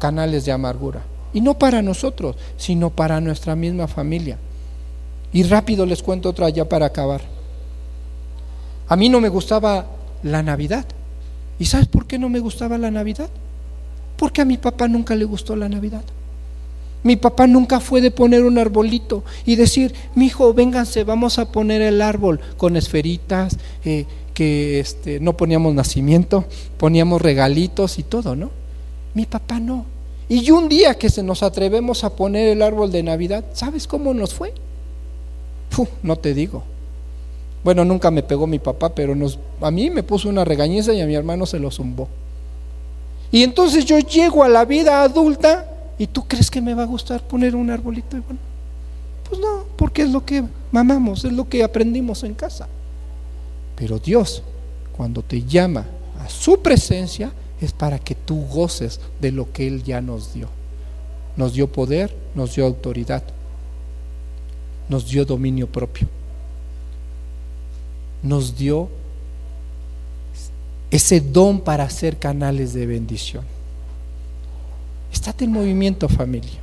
[0.00, 1.04] canales de amargura.
[1.32, 4.36] Y no para nosotros, sino para nuestra misma familia.
[5.32, 7.20] Y rápido les cuento otra ya para acabar.
[8.88, 9.86] A mí no me gustaba
[10.24, 10.86] la Navidad.
[11.56, 13.30] ¿Y sabes por qué no me gustaba la Navidad?
[14.16, 16.02] Porque a mi papá nunca le gustó la Navidad.
[17.02, 21.50] Mi papá nunca fue de poner un arbolito y decir, mi hijo, vénganse, vamos a
[21.50, 26.44] poner el árbol con esferitas, eh, que este, no poníamos nacimiento,
[26.78, 28.50] poníamos regalitos y todo, ¿no?
[29.14, 29.84] Mi papá no.
[30.28, 34.14] Y un día que se nos atrevemos a poner el árbol de Navidad, ¿sabes cómo
[34.14, 34.54] nos fue?
[36.02, 36.62] no te digo.
[37.64, 41.00] Bueno, nunca me pegó mi papá, pero nos, a mí me puso una regañiza y
[41.00, 42.08] a mi hermano se lo zumbó.
[43.30, 45.68] Y entonces yo llego a la vida adulta
[45.98, 48.16] y tú crees que me va a gustar poner un arbolito.
[48.16, 48.40] Y bueno,
[49.28, 52.68] pues no, porque es lo que mamamos, es lo que aprendimos en casa.
[53.76, 54.42] Pero Dios,
[54.96, 55.86] cuando te llama
[56.20, 60.48] a su presencia, es para que tú goces de lo que Él ya nos dio.
[61.36, 63.22] Nos dio poder, nos dio autoridad
[64.92, 66.06] nos dio dominio propio.
[68.22, 68.88] Nos dio
[70.90, 73.44] ese don para ser canales de bendición.
[75.12, 76.60] Estate en movimiento familia.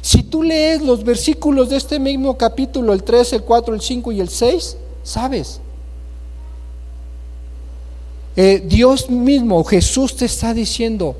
[0.00, 4.12] Si tú lees los versículos de este mismo capítulo, el 3, el 4, el 5
[4.12, 5.60] y el 6, sabes.
[8.36, 11.16] Eh, Dios mismo, Jesús te está diciendo,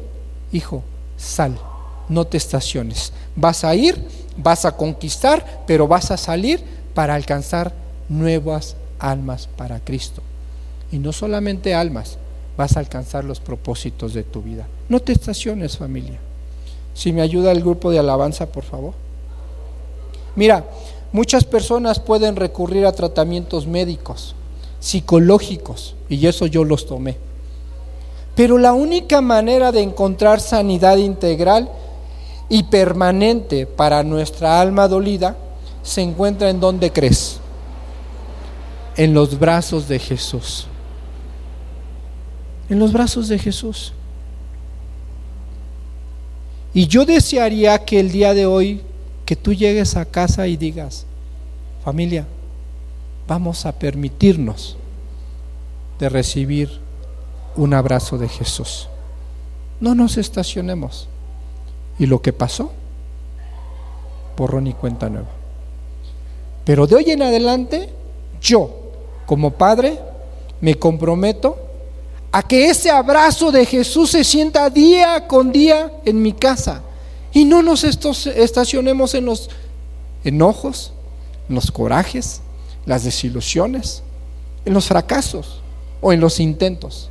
[0.52, 0.84] hijo,
[1.16, 1.59] sal,
[2.09, 3.12] no te estaciones.
[3.34, 4.00] Vas a ir,
[4.36, 6.62] vas a conquistar, pero vas a salir
[6.94, 7.72] para alcanzar
[8.09, 10.22] nuevas almas para Cristo.
[10.92, 12.18] Y no solamente almas,
[12.57, 14.66] vas a alcanzar los propósitos de tu vida.
[14.88, 16.18] No te estaciones, familia.
[16.94, 18.94] Si me ayuda el grupo de alabanza, por favor.
[20.34, 20.64] Mira,
[21.12, 24.34] muchas personas pueden recurrir a tratamientos médicos,
[24.80, 27.16] psicológicos, y eso yo los tomé.
[28.34, 31.70] Pero la única manera de encontrar sanidad integral
[32.48, 35.36] y permanente para nuestra alma dolida
[35.82, 37.38] se encuentra en donde crees,
[38.96, 40.66] en los brazos de Jesús.
[42.68, 43.92] En los brazos de Jesús.
[46.74, 48.82] Y yo desearía que el día de hoy,
[49.24, 51.06] que tú llegues a casa y digas,
[51.84, 52.26] familia,
[53.26, 54.76] vamos a permitirnos
[55.98, 56.80] de recibir
[57.56, 58.88] un abrazo de Jesús.
[59.80, 61.08] No nos estacionemos.
[61.98, 62.72] Y lo que pasó,
[64.36, 65.28] borrón y cuenta nueva.
[66.64, 67.88] Pero de hoy en adelante,
[68.40, 68.90] yo,
[69.24, 69.98] como padre,
[70.60, 71.56] me comprometo
[72.37, 76.82] a que ese abrazo de Jesús se sienta día con día en mi casa.
[77.32, 79.49] Y no nos estacionemos en los
[80.22, 80.93] enojos,
[81.49, 82.43] en los corajes,
[82.84, 84.03] las desilusiones,
[84.66, 85.62] en los fracasos
[86.03, 87.09] o en los intentos.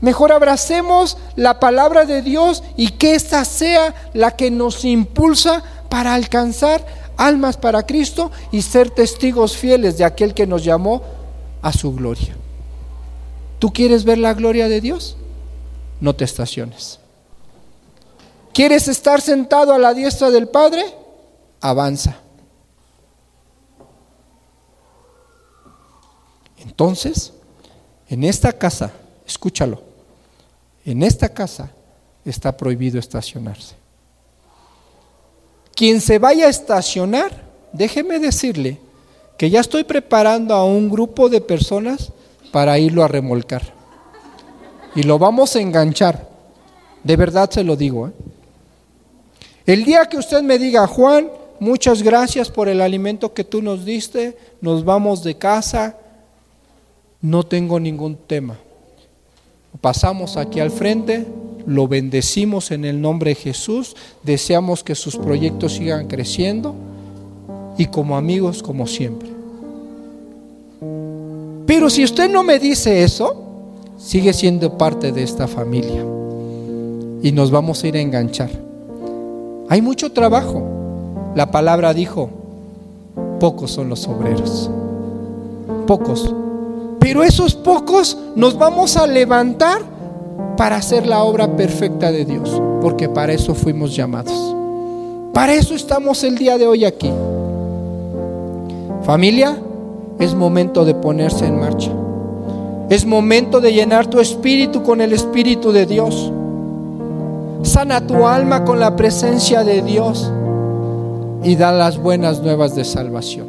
[0.00, 6.14] Mejor abracemos la palabra de Dios y que esta sea la que nos impulsa para
[6.14, 11.02] alcanzar almas para Cristo y ser testigos fieles de aquel que nos llamó
[11.62, 12.36] a su gloria.
[13.60, 15.16] ¿Tú quieres ver la gloria de Dios?
[16.00, 16.98] No te estaciones.
[18.54, 20.82] ¿Quieres estar sentado a la diestra del Padre?
[21.60, 22.16] Avanza.
[26.56, 27.34] Entonces,
[28.08, 28.92] en esta casa,
[29.26, 29.82] escúchalo,
[30.86, 31.70] en esta casa
[32.24, 33.74] está prohibido estacionarse.
[35.74, 37.30] Quien se vaya a estacionar,
[37.74, 38.80] déjeme decirle
[39.36, 42.10] que ya estoy preparando a un grupo de personas
[42.50, 43.62] para irlo a remolcar.
[44.94, 46.28] Y lo vamos a enganchar.
[47.04, 48.08] De verdad se lo digo.
[48.08, 48.12] ¿eh?
[49.66, 51.30] El día que usted me diga, Juan,
[51.60, 55.96] muchas gracias por el alimento que tú nos diste, nos vamos de casa,
[57.20, 58.58] no tengo ningún tema.
[59.80, 61.26] Pasamos aquí al frente,
[61.66, 66.74] lo bendecimos en el nombre de Jesús, deseamos que sus proyectos sigan creciendo
[67.78, 69.29] y como amigos como siempre.
[71.70, 73.44] Pero si usted no me dice eso,
[73.96, 76.04] sigue siendo parte de esta familia.
[77.22, 78.50] Y nos vamos a ir a enganchar.
[79.68, 80.64] Hay mucho trabajo.
[81.36, 82.28] La palabra dijo,
[83.38, 84.68] pocos son los obreros.
[85.86, 86.34] Pocos.
[86.98, 89.80] Pero esos pocos nos vamos a levantar
[90.56, 92.60] para hacer la obra perfecta de Dios.
[92.82, 94.56] Porque para eso fuimos llamados.
[95.32, 97.12] Para eso estamos el día de hoy aquí.
[99.04, 99.56] Familia,
[100.20, 101.90] es momento de ponerse en marcha.
[102.90, 106.30] Es momento de llenar tu espíritu con el Espíritu de Dios.
[107.62, 110.30] Sana tu alma con la presencia de Dios
[111.42, 113.46] y da las buenas nuevas de salvación.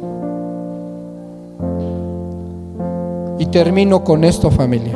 [3.38, 4.94] Y termino con esto familia.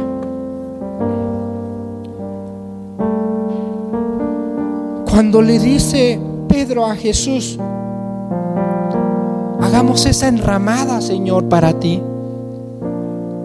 [5.10, 7.58] Cuando le dice Pedro a Jesús,
[9.76, 12.02] Hagamos esa enramada, Señor, para ti.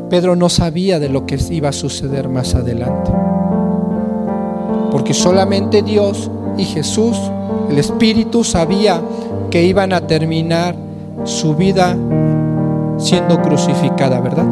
[0.10, 3.12] Pedro no sabía de lo que iba a suceder más adelante.
[4.94, 7.20] Porque solamente Dios y Jesús,
[7.70, 9.02] el Espíritu, sabía
[9.50, 10.74] que iban a terminar
[11.26, 11.98] su vida
[12.98, 14.48] siendo crucificada, ¿verdad?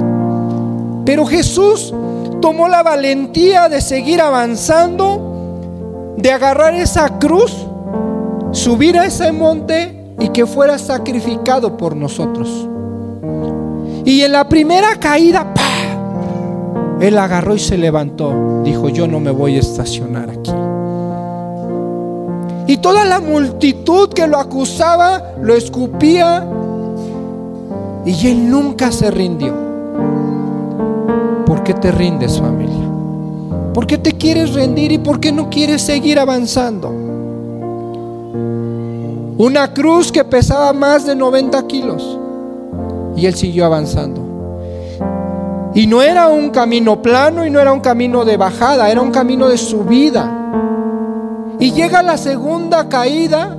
[1.06, 1.94] Pero Jesús
[2.42, 7.56] tomó la valentía de seguir avanzando, de agarrar esa cruz,
[8.52, 12.67] subir a ese monte y que fuera sacrificado por nosotros.
[14.05, 15.53] Y en la primera caída,
[16.99, 18.61] Él agarró y se levantó.
[18.63, 20.51] Dijo, yo no me voy a estacionar aquí.
[22.67, 26.45] Y toda la multitud que lo acusaba, lo escupía.
[28.05, 29.53] Y Él nunca se rindió.
[31.45, 32.89] ¿Por qué te rindes familia?
[33.74, 37.09] ¿Por qué te quieres rendir y por qué no quieres seguir avanzando?
[39.40, 42.20] Una cruz que pesaba más de 90 kilos.
[43.16, 44.20] Y él siguió avanzando.
[45.74, 49.12] Y no era un camino plano y no era un camino de bajada, era un
[49.12, 50.30] camino de subida.
[51.58, 53.56] Y llega la segunda caída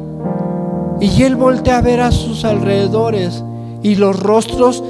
[1.00, 3.42] y él voltea a ver a sus alrededores
[3.82, 4.84] y los rostros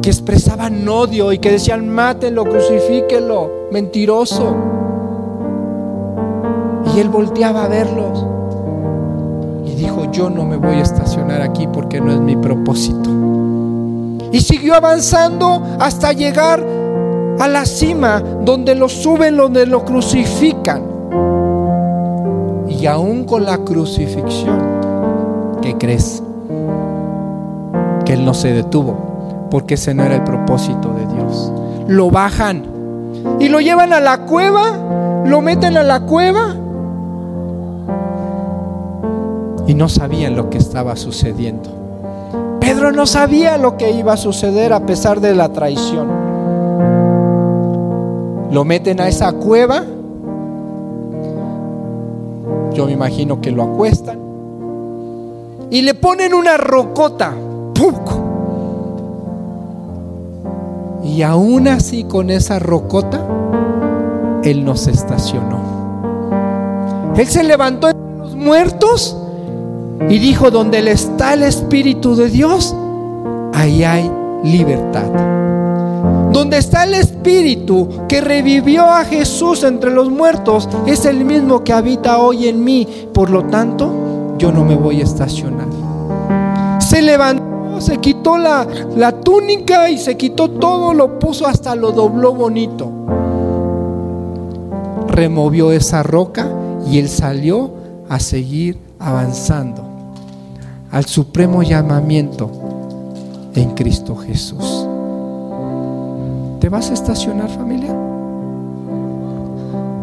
[0.00, 4.56] que expresaban odio y que decían, mátenlo, crucifíquelo, mentiroso.
[6.96, 8.24] Y él volteaba a verlos
[10.14, 13.10] yo no me voy a estacionar aquí porque no es mi propósito.
[14.30, 16.64] Y siguió avanzando hasta llegar
[17.40, 20.82] a la cima, donde lo suben, donde lo crucifican.
[22.68, 24.60] Y aún con la crucifixión,
[25.60, 26.22] ¿qué crees?
[28.04, 31.52] Que él no se detuvo, porque ese no era el propósito de Dios.
[31.88, 32.64] Lo bajan
[33.40, 36.54] y lo llevan a la cueva, lo meten a la cueva
[39.74, 41.70] no sabían lo que estaba sucediendo.
[42.60, 46.08] Pedro no sabía lo que iba a suceder a pesar de la traición.
[48.50, 49.82] Lo meten a esa cueva.
[52.72, 54.18] Yo me imagino que lo acuestan.
[55.70, 57.34] Y le ponen una rocota.
[61.02, 63.20] Y aún así con esa rocota,
[64.42, 65.58] Él no se estacionó.
[67.16, 69.16] Él se levantó entre los muertos
[70.08, 72.74] y dijo, donde está el Espíritu de Dios,
[73.52, 74.10] ahí hay
[74.42, 75.06] libertad.
[76.30, 81.72] Donde está el Espíritu que revivió a Jesús entre los muertos, es el mismo que
[81.72, 82.86] habita hoy en mí.
[83.12, 85.68] Por lo tanto, yo no me voy a estacionar.
[86.80, 91.92] Se levantó, se quitó la, la túnica y se quitó todo, lo puso hasta lo
[91.92, 92.90] dobló bonito.
[95.08, 96.48] Removió esa roca
[96.90, 97.70] y él salió
[98.08, 99.83] a seguir avanzando
[100.94, 102.48] al supremo llamamiento
[103.56, 104.86] en Cristo Jesús.
[106.60, 107.92] ¿Te vas a estacionar familia?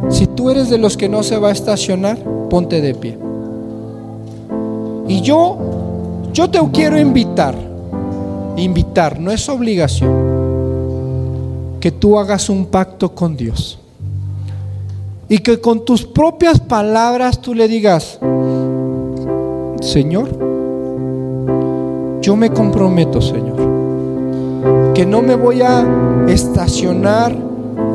[0.10, 2.18] Si tú eres de los que no se va a estacionar,
[2.50, 3.18] ponte de pie.
[5.08, 5.58] Y yo,
[6.34, 7.56] yo te quiero invitar,
[8.58, 10.12] invitar, no es obligación,
[11.80, 13.80] que tú hagas un pacto con Dios.
[15.30, 18.20] Y que con tus propias palabras tú le digas,
[19.80, 20.51] Señor,
[22.22, 23.57] yo me comprometo, Señor,
[24.93, 25.86] que no me voy a
[26.28, 27.36] estacionar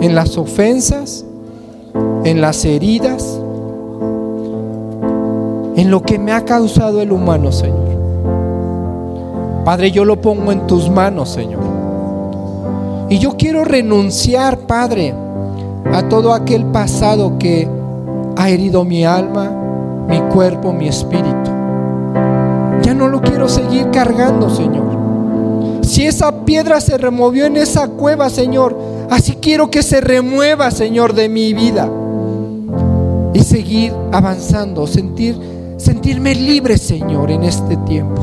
[0.00, 1.24] en las ofensas,
[2.24, 3.40] en las heridas,
[5.76, 7.86] en lo que me ha causado el humano, Señor.
[9.64, 11.60] Padre, yo lo pongo en tus manos, Señor.
[13.08, 15.14] Y yo quiero renunciar, Padre,
[15.92, 17.68] a todo aquel pasado que
[18.36, 19.50] ha herido mi alma,
[20.08, 21.55] mi cuerpo, mi espíritu.
[22.86, 25.82] Ya no lo quiero seguir cargando, Señor.
[25.82, 28.78] Si esa piedra se removió en esa cueva, Señor,
[29.10, 31.90] así quiero que se remueva, Señor, de mi vida.
[33.34, 35.36] Y seguir avanzando, sentir,
[35.78, 38.22] sentirme libre, Señor, en este tiempo.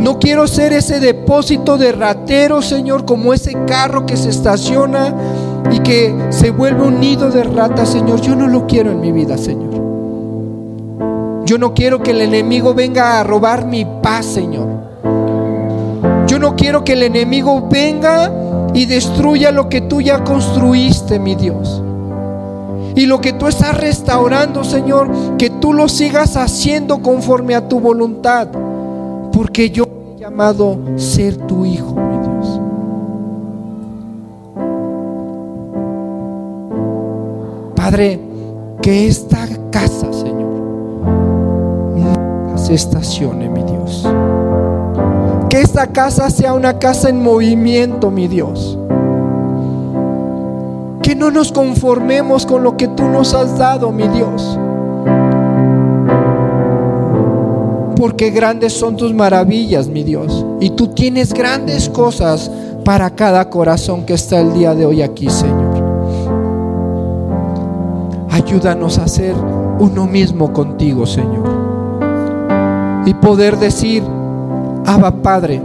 [0.00, 5.14] No quiero ser ese depósito de ratero, Señor, como ese carro que se estaciona
[5.70, 8.20] y que se vuelve un nido de ratas, Señor.
[8.20, 9.67] Yo no lo quiero en mi vida, Señor.
[11.48, 14.68] Yo no quiero que el enemigo venga a robar mi paz, Señor.
[16.26, 18.30] Yo no quiero que el enemigo venga
[18.74, 21.82] y destruya lo que tú ya construiste, mi Dios.
[22.94, 27.80] Y lo que tú estás restaurando, Señor, que tú lo sigas haciendo conforme a tu
[27.80, 28.48] voluntad.
[29.32, 29.84] Porque yo
[30.16, 32.60] he llamado ser tu hijo, mi Dios.
[37.74, 38.20] Padre,
[38.82, 40.07] que esta casa,
[42.74, 44.06] estacione, mi Dios.
[45.48, 48.78] Que esta casa sea una casa en movimiento, mi Dios.
[51.02, 54.58] Que no nos conformemos con lo que tú nos has dado, mi Dios.
[57.96, 60.44] Porque grandes son tus maravillas, mi Dios.
[60.60, 62.50] Y tú tienes grandes cosas
[62.84, 65.68] para cada corazón que está el día de hoy aquí, Señor.
[68.30, 69.34] Ayúdanos a ser
[69.78, 71.57] uno mismo contigo, Señor.
[73.06, 74.02] Y poder decir,
[74.86, 75.60] Abba Padre,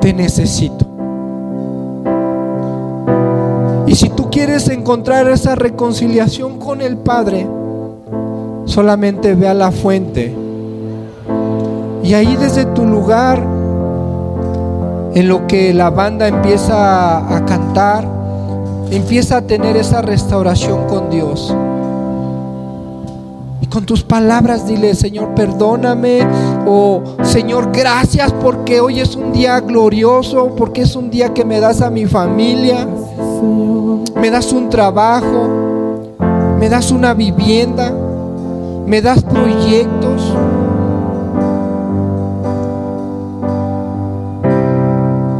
[0.00, 0.86] te necesito.
[3.86, 7.46] Y si tú quieres encontrar esa reconciliación con el Padre,
[8.66, 10.34] solamente ve a la fuente.
[12.02, 13.38] Y ahí desde tu lugar,
[15.14, 18.06] en lo que la banda empieza a, cantar,
[18.90, 21.54] empieza a tener esa restauración con Dios.
[23.70, 26.26] Con tus palabras dile, Señor, perdóname.
[26.66, 31.60] O Señor, gracias porque hoy es un día glorioso, porque es un día que me
[31.60, 32.86] das a mi familia.
[34.20, 35.48] Me das un trabajo,
[36.58, 37.92] me das una vivienda,
[38.86, 40.34] me das proyectos.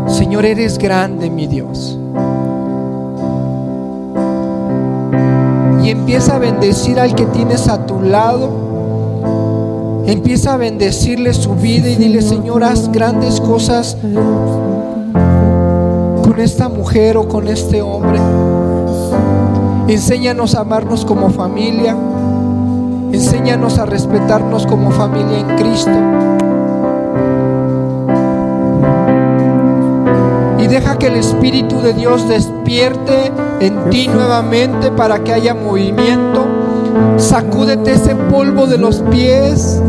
[0.07, 1.99] Señor, eres grande, mi Dios.
[5.89, 10.03] Y empieza a bendecir al que tienes a tu lado.
[10.05, 13.97] Empieza a bendecirle su vida y dile, Señor, haz grandes cosas
[16.23, 18.19] con esta mujer o con este hombre.
[19.89, 21.97] Enséñanos a amarnos como familia.
[23.11, 26.48] Enséñanos a respetarnos como familia en Cristo.
[30.81, 36.47] Deja que el Espíritu de Dios despierte en ti nuevamente para que haya movimiento.
[37.17, 39.83] Sacúdete ese polvo de los pies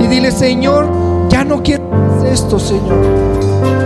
[0.00, 0.88] y dile, Señor,
[1.28, 1.84] ya no quiero
[2.26, 3.83] esto, Señor.